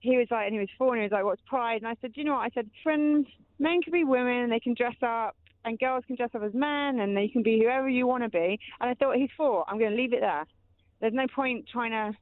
he 0.00 0.16
was 0.16 0.28
like, 0.30 0.46
and 0.46 0.54
he 0.54 0.60
was 0.60 0.68
four, 0.78 0.94
and 0.94 1.00
he 1.00 1.04
was 1.04 1.12
like, 1.12 1.24
"What's 1.24 1.42
Pride?" 1.46 1.82
And 1.82 1.88
I 1.88 1.96
said, 2.00 2.12
"Do 2.12 2.20
you 2.20 2.26
know 2.26 2.34
what?" 2.34 2.42
I 2.42 2.50
said, 2.54 2.70
"When 2.84 3.26
men 3.58 3.82
can 3.82 3.92
be 3.92 4.04
women, 4.04 4.44
and 4.44 4.52
they 4.52 4.60
can 4.60 4.74
dress 4.74 4.96
up, 5.02 5.36
and 5.64 5.78
girls 5.78 6.04
can 6.06 6.16
dress 6.16 6.30
up 6.34 6.42
as 6.42 6.54
men, 6.54 7.00
and 7.00 7.16
they 7.16 7.28
can 7.28 7.42
be 7.42 7.60
whoever 7.60 7.88
you 7.88 8.06
want 8.06 8.22
to 8.22 8.28
be." 8.28 8.58
And 8.80 8.90
I 8.90 8.94
thought, 8.94 9.16
he's 9.16 9.30
four. 9.36 9.64
I'm 9.68 9.78
going 9.78 9.90
to 9.90 9.96
leave 9.96 10.12
it 10.12 10.20
there. 10.20 10.44
There's 11.00 11.14
no 11.14 11.26
point 11.26 11.68
trying 11.68 11.90
to 11.90 12.16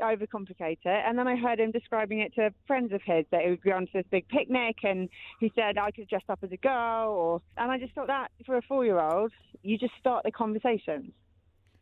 overcomplicate 0.00 0.78
it. 0.84 1.04
And 1.06 1.18
then 1.18 1.26
I 1.26 1.36
heard 1.36 1.58
him 1.58 1.70
describing 1.70 2.20
it 2.20 2.34
to 2.34 2.52
friends 2.66 2.92
of 2.92 3.00
his 3.02 3.24
that 3.30 3.44
he 3.44 3.50
would 3.50 3.62
go 3.62 3.72
on 3.72 3.86
to 3.86 3.92
this 3.94 4.04
big 4.10 4.28
picnic, 4.28 4.76
and 4.82 5.08
he 5.40 5.50
said 5.54 5.78
I 5.78 5.90
could 5.90 6.08
dress 6.08 6.24
up 6.28 6.40
as 6.42 6.52
a 6.52 6.56
girl, 6.58 7.08
or 7.08 7.42
and 7.56 7.70
I 7.70 7.78
just 7.78 7.94
thought 7.94 8.08
that 8.08 8.30
for 8.44 8.56
a 8.56 8.62
four-year-old, 8.62 9.32
you 9.62 9.78
just 9.78 9.94
start 9.98 10.24
the 10.24 10.30
conversations. 10.30 11.12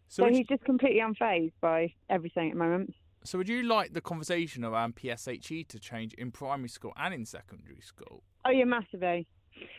So, 0.09 0.23
so 0.23 0.33
he's 0.33 0.47
just 0.47 0.65
completely 0.65 1.01
unfazed 1.01 1.55
by 1.61 1.93
everything 2.09 2.51
at 2.51 2.55
the 2.55 2.59
moment. 2.59 2.95
So, 3.27 3.39
would 3.39 3.49
you 3.49 3.63
like 3.63 3.95
the 3.95 4.03
conversation 4.03 4.65
around 4.65 4.97
PSHE 4.97 5.69
to 5.69 5.79
change 5.79 6.13
in 6.15 6.31
primary 6.31 6.69
school 6.69 6.93
and 6.97 7.15
in 7.15 7.25
secondary 7.25 7.81
school? 7.81 8.23
Oh, 8.45 8.51
yeah, 8.51 8.65
massively. 8.65 9.27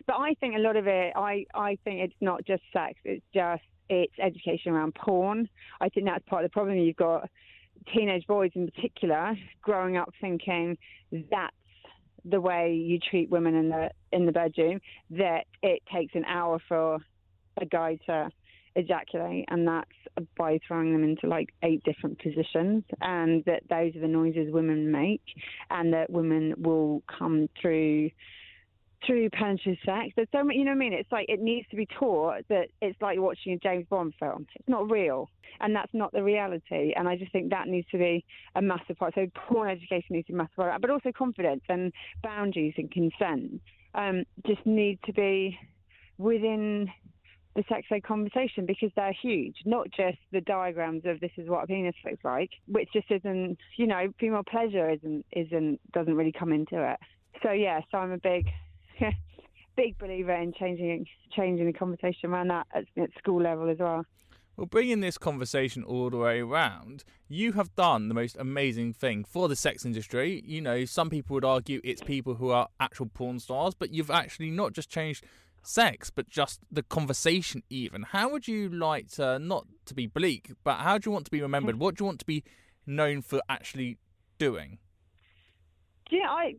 But 0.08 0.16
I 0.16 0.34
think 0.40 0.56
a 0.56 0.60
lot 0.60 0.76
of 0.76 0.88
it, 0.88 1.14
I, 1.16 1.46
I 1.54 1.78
think 1.84 2.00
it's 2.00 2.16
not 2.22 2.44
just 2.46 2.64
sex, 2.74 2.96
it's 3.04 3.26
just 3.34 3.62
it's 3.88 4.14
education 4.20 4.72
around 4.72 4.96
porn. 4.96 5.48
I 5.80 5.90
think 5.90 6.08
that's 6.08 6.28
part 6.28 6.44
of 6.44 6.50
the 6.50 6.54
problem. 6.54 6.78
You've 6.78 6.96
got 6.96 7.30
teenage 7.94 8.26
boys 8.26 8.52
in 8.56 8.70
particular 8.72 9.36
growing 9.62 9.96
up 9.96 10.12
thinking 10.20 10.78
that's 11.12 11.56
the 12.24 12.42
way 12.42 12.74
you 12.74 12.98
treat 12.98 13.30
women 13.30 13.54
in 13.54 13.70
the 13.70 13.92
in 14.12 14.26
the 14.26 14.32
bedroom. 14.32 14.80
That 15.12 15.46
it 15.62 15.84
takes 15.94 16.16
an 16.16 16.26
hour 16.26 16.60
for 16.68 16.98
a 17.62 17.66
guy 17.66 18.00
to 18.08 18.30
ejaculate, 18.76 19.46
and 19.50 19.68
that's 19.68 19.92
by 20.38 20.60
throwing 20.68 20.92
them 20.94 21.04
into 21.04 21.28
like 21.28 21.54
eight 21.64 21.84
different 21.84 22.20
positions, 22.20 22.84
and 23.02 23.44
that 23.46 23.64
those 23.70 23.96
are 23.96 24.02
the 24.02 24.08
noises 24.08 24.52
women 24.52 24.92
make, 24.92 25.24
and 25.70 25.94
that 25.94 26.10
women 26.10 26.54
will 26.58 27.04
come 27.08 27.50
through 27.62 28.10
through 29.06 29.30
penetrative 29.30 29.78
sex. 29.86 30.14
There's 30.16 30.28
so 30.32 30.44
many, 30.44 30.60
you 30.60 30.66
know 30.66 30.72
what 30.72 30.78
I 30.78 30.80
mean? 30.80 30.94
It's 30.94 31.12
like 31.12 31.28
it 31.30 31.40
needs 31.40 31.68
to 31.70 31.76
be 31.76 31.88
taught 32.00 32.48
that 32.50 32.70
it's 32.82 33.00
like 33.02 33.20
watching 33.20 33.54
a 33.54 33.58
James 33.58 33.86
Bond 33.90 34.14
film. 34.20 34.48
It's 34.56 34.68
not 34.68 34.90
real, 34.90 35.30
and 35.60 35.76
that's 35.76 35.94
not 35.94 36.12
the 36.12 36.24
reality. 36.24 36.94
And 36.96 37.08
I 37.08 37.16
just 37.16 37.32
think 37.32 37.52
that 37.52 37.68
needs 37.68 37.88
to 37.92 37.98
be 37.98 38.26
a 38.56 38.62
massive 38.62 38.98
part. 38.98 39.14
So 39.16 39.28
porn 39.48 39.70
education 39.70 40.08
needs 40.10 40.28
to 40.28 40.34
be 40.34 40.38
a 40.38 40.38
massive 40.38 40.56
part, 40.56 40.82
but 40.82 40.90
also 40.90 41.12
confidence 41.12 41.62
and 41.70 41.92
boundaries 42.24 42.74
and 42.78 42.92
consent 42.92 43.62
um, 43.94 44.24
just 44.46 44.66
need 44.66 45.00
to 45.06 45.14
be 45.14 45.58
within 46.18 46.90
the 47.56 47.64
sex 47.70 47.88
ed 47.90 48.04
conversation 48.04 48.66
because 48.66 48.92
they're 48.96 49.16
huge, 49.20 49.56
not 49.66 49.90
just 49.90 50.18
the 50.32 50.42
diagrams 50.42 51.04
of 51.06 51.20
this 51.22 51.32
is 51.38 51.48
what 51.48 51.64
a 51.64 51.68
penis 51.68 51.96
looks 52.04 52.24
like, 52.24 52.52
which 52.68 52.90
just 52.92 53.10
isn't, 53.10 53.58
you 53.78 53.88
know, 53.88 54.08
female 54.20 54.44
pleasure 54.44 54.90
isn't, 54.90 55.26
isn't, 55.32 55.80
doesn't 55.94 56.16
really 56.16 56.34
come 56.38 56.52
into 56.52 56.84
it. 56.92 57.00
so 57.42 57.52
yeah, 57.52 57.80
so 57.92 57.98
I'm 57.98 58.12
a 58.12 58.18
big, 58.18 58.48
big 59.78 59.98
believer 59.98 60.34
in 60.34 60.54
changing 60.54 61.06
changing 61.36 61.66
the 61.66 61.74
conversation 61.74 62.30
around 62.30 62.50
that 62.50 62.68
at, 62.74 62.86
at 62.98 63.10
school 63.18 63.42
level 63.42 63.70
as 63.70 63.78
well. 63.80 64.06
Well, 64.58 64.68
bringing 64.68 65.02
this 65.02 65.18
conversation 65.18 65.84
all 65.84 66.10
the 66.10 66.18
way 66.18 66.40
around, 66.40 67.04
you 67.28 67.54
have 67.54 67.76
done 67.76 68.08
the 68.08 68.14
most 68.14 68.38
amazing 68.38 68.94
thing 68.94 69.26
for 69.26 69.50
the 69.50 69.56
sex 69.56 69.86
industry. 69.86 70.42
You 70.46 70.62
know, 70.62 70.86
some 70.86 71.10
people 71.10 71.34
would 71.34 71.44
argue 71.44 71.82
it's 71.84 72.02
people 72.02 72.36
who 72.36 72.52
are 72.52 72.70
actual 72.80 73.08
porn 73.08 73.40
stars, 73.40 73.74
but 73.74 73.92
you've 73.92 74.10
actually 74.10 74.52
not 74.52 74.72
just 74.72 74.90
changed 74.90 75.26
sex, 75.68 76.10
but 76.10 76.30
just 76.30 76.60
the 76.72 76.84
conversation, 76.84 77.64
even. 77.70 78.04
How 78.04 78.30
would 78.30 78.48
you 78.48 78.70
like 78.70 79.10
to, 79.12 79.40
not 79.40 79.66
to 79.86 79.94
be 79.94 80.08
bleak, 80.08 80.52
but 80.64 80.78
how 80.78 80.98
do 80.98 81.10
you 81.10 81.12
want 81.12 81.26
to 81.26 81.32
be 81.32 81.42
remembered? 81.42 81.80
What 81.80 81.96
do 81.96 82.04
you 82.04 82.06
want 82.06 82.20
to 82.20 82.26
be 82.26 82.44
known 82.86 83.22
for 83.22 83.42
actually 83.50 83.98
doing? 84.38 84.80
Know, 86.12 86.20
I, 86.30 86.56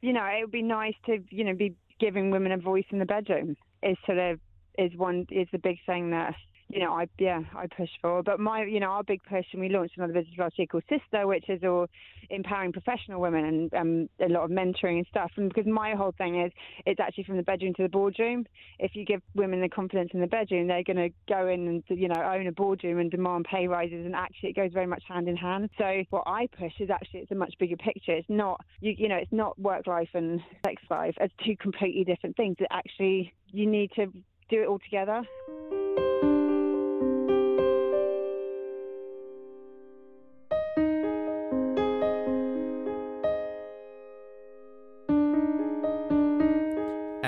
you 0.00 0.12
know, 0.12 0.24
it 0.24 0.40
would 0.42 0.50
be 0.50 0.62
nice 0.62 0.94
to, 1.06 1.18
you 1.30 1.44
know, 1.44 1.54
be 1.54 1.74
giving 2.00 2.30
women 2.30 2.52
a 2.52 2.58
voice 2.58 2.86
in 2.90 2.98
the 2.98 3.04
bedroom. 3.04 3.56
Is 3.82 3.96
sort 4.06 4.18
of 4.18 4.40
is 4.76 4.96
one 4.96 5.26
is 5.30 5.46
the 5.52 5.58
big 5.58 5.76
thing 5.86 6.10
that 6.10 6.34
you 6.68 6.80
know, 6.80 6.92
I 6.92 7.08
yeah, 7.18 7.40
I 7.56 7.66
push 7.66 7.88
for. 8.02 8.22
But 8.22 8.40
my, 8.40 8.64
you 8.64 8.80
know, 8.80 8.88
our 8.88 9.02
big 9.02 9.22
push, 9.22 9.46
and 9.52 9.60
we 9.60 9.68
launched 9.68 9.96
another 9.96 10.12
business 10.12 10.34
last 10.38 10.58
year 10.58 10.66
called 10.66 10.84
Sister, 10.88 11.26
which 11.26 11.48
is 11.48 11.62
all 11.64 11.86
empowering 12.30 12.72
professional 12.72 13.20
women 13.22 13.44
and 13.44 13.74
um, 13.74 14.08
a 14.20 14.28
lot 14.28 14.44
of 14.44 14.50
mentoring 14.50 14.98
and 14.98 15.06
stuff. 15.08 15.30
And 15.36 15.48
because 15.48 15.66
my 15.66 15.94
whole 15.94 16.12
thing 16.18 16.42
is, 16.42 16.52
it's 16.84 17.00
actually 17.00 17.24
from 17.24 17.38
the 17.38 17.42
bedroom 17.42 17.72
to 17.74 17.82
the 17.82 17.88
boardroom. 17.88 18.44
If 18.78 18.94
you 18.94 19.06
give 19.06 19.22
women 19.34 19.62
the 19.62 19.68
confidence 19.70 20.10
in 20.12 20.20
the 20.20 20.26
bedroom, 20.26 20.66
they're 20.68 20.82
going 20.82 20.96
to 20.96 21.10
go 21.26 21.48
in 21.48 21.68
and 21.68 21.82
you 21.88 22.08
know 22.08 22.22
own 22.22 22.46
a 22.46 22.52
boardroom 22.52 22.98
and 22.98 23.10
demand 23.10 23.46
pay 23.50 23.66
rises. 23.66 24.04
And 24.04 24.14
actually, 24.14 24.50
it 24.50 24.56
goes 24.56 24.70
very 24.72 24.86
much 24.86 25.02
hand 25.08 25.26
in 25.28 25.36
hand. 25.36 25.70
So 25.78 26.04
what 26.10 26.24
I 26.26 26.48
push 26.58 26.72
is 26.80 26.90
actually 26.90 27.20
it's 27.20 27.30
a 27.30 27.36
much 27.36 27.54
bigger 27.58 27.76
picture. 27.76 28.12
It's 28.12 28.28
not 28.28 28.60
you, 28.80 28.94
you 28.96 29.08
know, 29.08 29.16
it's 29.16 29.32
not 29.32 29.58
work 29.58 29.86
life 29.86 30.10
and 30.12 30.40
sex 30.66 30.82
life 30.90 31.14
as 31.18 31.30
two 31.46 31.56
completely 31.56 32.04
different 32.04 32.36
things. 32.36 32.56
It 32.58 32.68
actually 32.70 33.32
you 33.52 33.66
need 33.66 33.90
to 33.96 34.06
do 34.50 34.62
it 34.62 34.66
all 34.66 34.78
together. 34.78 35.22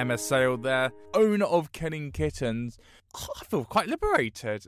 Emma 0.01 0.17
Sayle 0.17 0.57
there, 0.57 0.93
owner 1.13 1.45
of 1.45 1.73
Killing 1.73 2.11
Kittens. 2.11 2.79
Oh, 3.15 3.27
I 3.39 3.45
feel 3.45 3.67
quite 3.67 3.87
liberated. 3.87 4.67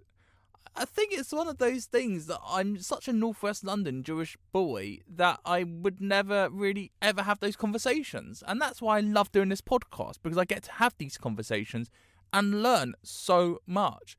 I 0.76 0.84
think 0.84 1.14
it's 1.14 1.32
one 1.32 1.48
of 1.48 1.56
those 1.56 1.86
things 1.86 2.26
that 2.26 2.38
I'm 2.46 2.78
such 2.80 3.08
a 3.08 3.14
Northwest 3.14 3.64
London 3.64 4.02
Jewish 4.02 4.36
boy 4.52 4.98
that 5.08 5.40
I 5.46 5.64
would 5.64 6.02
never 6.02 6.50
really 6.50 6.92
ever 7.00 7.22
have 7.22 7.40
those 7.40 7.56
conversations. 7.56 8.44
And 8.46 8.60
that's 8.60 8.82
why 8.82 8.98
I 8.98 9.00
love 9.00 9.32
doing 9.32 9.48
this 9.48 9.62
podcast 9.62 10.16
because 10.22 10.36
I 10.36 10.44
get 10.44 10.64
to 10.64 10.72
have 10.72 10.94
these 10.98 11.16
conversations 11.16 11.88
and 12.30 12.62
learn 12.62 12.92
so 13.02 13.62
much. 13.66 14.18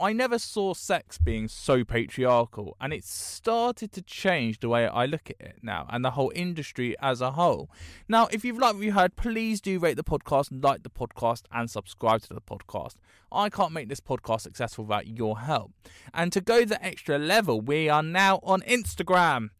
I 0.00 0.14
never 0.14 0.38
saw 0.38 0.72
sex 0.72 1.18
being 1.18 1.46
so 1.46 1.84
patriarchal, 1.84 2.74
and 2.80 2.90
it 2.90 3.04
started 3.04 3.92
to 3.92 4.00
change 4.00 4.60
the 4.60 4.70
way 4.70 4.86
I 4.86 5.04
look 5.04 5.28
at 5.28 5.38
it 5.38 5.58
now 5.62 5.86
and 5.90 6.02
the 6.02 6.12
whole 6.12 6.32
industry 6.34 6.96
as 7.02 7.20
a 7.20 7.32
whole. 7.32 7.70
Now, 8.08 8.26
if 8.32 8.42
you've 8.42 8.58
liked 8.58 8.76
what 8.76 8.84
you 8.84 8.92
heard, 8.92 9.16
please 9.16 9.60
do 9.60 9.78
rate 9.78 9.98
the 9.98 10.02
podcast, 10.02 10.64
like 10.64 10.84
the 10.84 10.88
podcast, 10.88 11.42
and 11.52 11.70
subscribe 11.70 12.22
to 12.22 12.32
the 12.32 12.40
podcast. 12.40 12.94
I 13.30 13.50
can't 13.50 13.72
make 13.72 13.90
this 13.90 14.00
podcast 14.00 14.40
successful 14.40 14.86
without 14.86 15.06
your 15.06 15.40
help. 15.40 15.72
And 16.14 16.32
to 16.32 16.40
go 16.40 16.64
the 16.64 16.82
extra 16.82 17.18
level, 17.18 17.60
we 17.60 17.90
are 17.90 18.02
now 18.02 18.40
on 18.42 18.62
Instagram. 18.62 19.50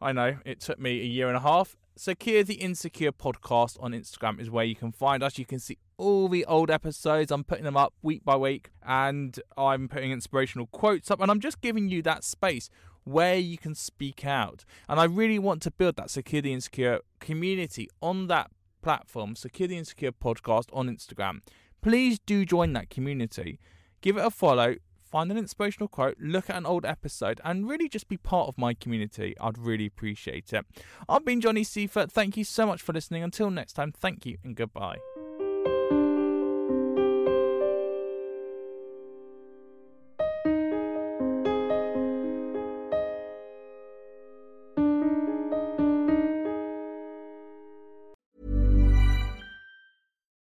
I 0.00 0.12
know 0.12 0.38
it 0.46 0.60
took 0.60 0.78
me 0.78 1.02
a 1.02 1.04
year 1.04 1.28
and 1.28 1.36
a 1.36 1.40
half. 1.40 1.76
Secure 1.94 2.42
the 2.42 2.54
Insecure 2.54 3.12
podcast 3.12 3.76
on 3.80 3.92
Instagram 3.92 4.40
is 4.40 4.50
where 4.50 4.64
you 4.64 4.74
can 4.74 4.92
find 4.92 5.22
us. 5.22 5.38
You 5.38 5.44
can 5.44 5.58
see 5.58 5.78
all 5.96 6.28
the 6.28 6.44
old 6.46 6.70
episodes. 6.70 7.30
I'm 7.30 7.44
putting 7.44 7.64
them 7.64 7.76
up 7.76 7.94
week 8.02 8.24
by 8.24 8.36
week 8.36 8.70
and 8.86 9.38
I'm 9.56 9.88
putting 9.88 10.12
inspirational 10.12 10.66
quotes 10.66 11.10
up 11.10 11.20
and 11.20 11.30
I'm 11.30 11.40
just 11.40 11.60
giving 11.60 11.88
you 11.88 12.02
that 12.02 12.24
space 12.24 12.70
where 13.04 13.36
you 13.36 13.58
can 13.58 13.74
speak 13.74 14.24
out. 14.24 14.64
And 14.88 14.98
I 14.98 15.04
really 15.04 15.38
want 15.38 15.62
to 15.62 15.70
build 15.70 15.96
that 15.96 16.10
Secure 16.10 16.42
the 16.42 16.52
Insecure 16.52 17.00
community 17.20 17.88
on 18.00 18.26
that 18.28 18.50
platform, 18.82 19.36
Secure 19.36 19.68
the 19.68 19.78
Insecure 19.78 20.12
podcast 20.12 20.66
on 20.72 20.88
Instagram. 20.88 21.40
Please 21.82 22.18
do 22.18 22.44
join 22.44 22.72
that 22.72 22.90
community. 22.90 23.60
Give 24.00 24.16
it 24.16 24.24
a 24.24 24.30
follow, 24.30 24.76
find 25.02 25.30
an 25.30 25.38
inspirational 25.38 25.88
quote, 25.88 26.16
look 26.18 26.50
at 26.50 26.56
an 26.56 26.66
old 26.66 26.84
episode, 26.84 27.40
and 27.44 27.68
really 27.68 27.88
just 27.88 28.08
be 28.08 28.16
part 28.16 28.48
of 28.48 28.58
my 28.58 28.74
community. 28.74 29.34
I'd 29.40 29.58
really 29.58 29.86
appreciate 29.86 30.52
it. 30.52 30.66
I've 31.08 31.24
been 31.24 31.40
Johnny 31.40 31.62
Seifert. 31.62 32.10
Thank 32.10 32.36
you 32.36 32.44
so 32.44 32.66
much 32.66 32.82
for 32.82 32.92
listening. 32.92 33.22
Until 33.22 33.50
next 33.50 33.74
time, 33.74 33.92
thank 33.92 34.26
you 34.26 34.38
and 34.42 34.56
goodbye. 34.56 35.13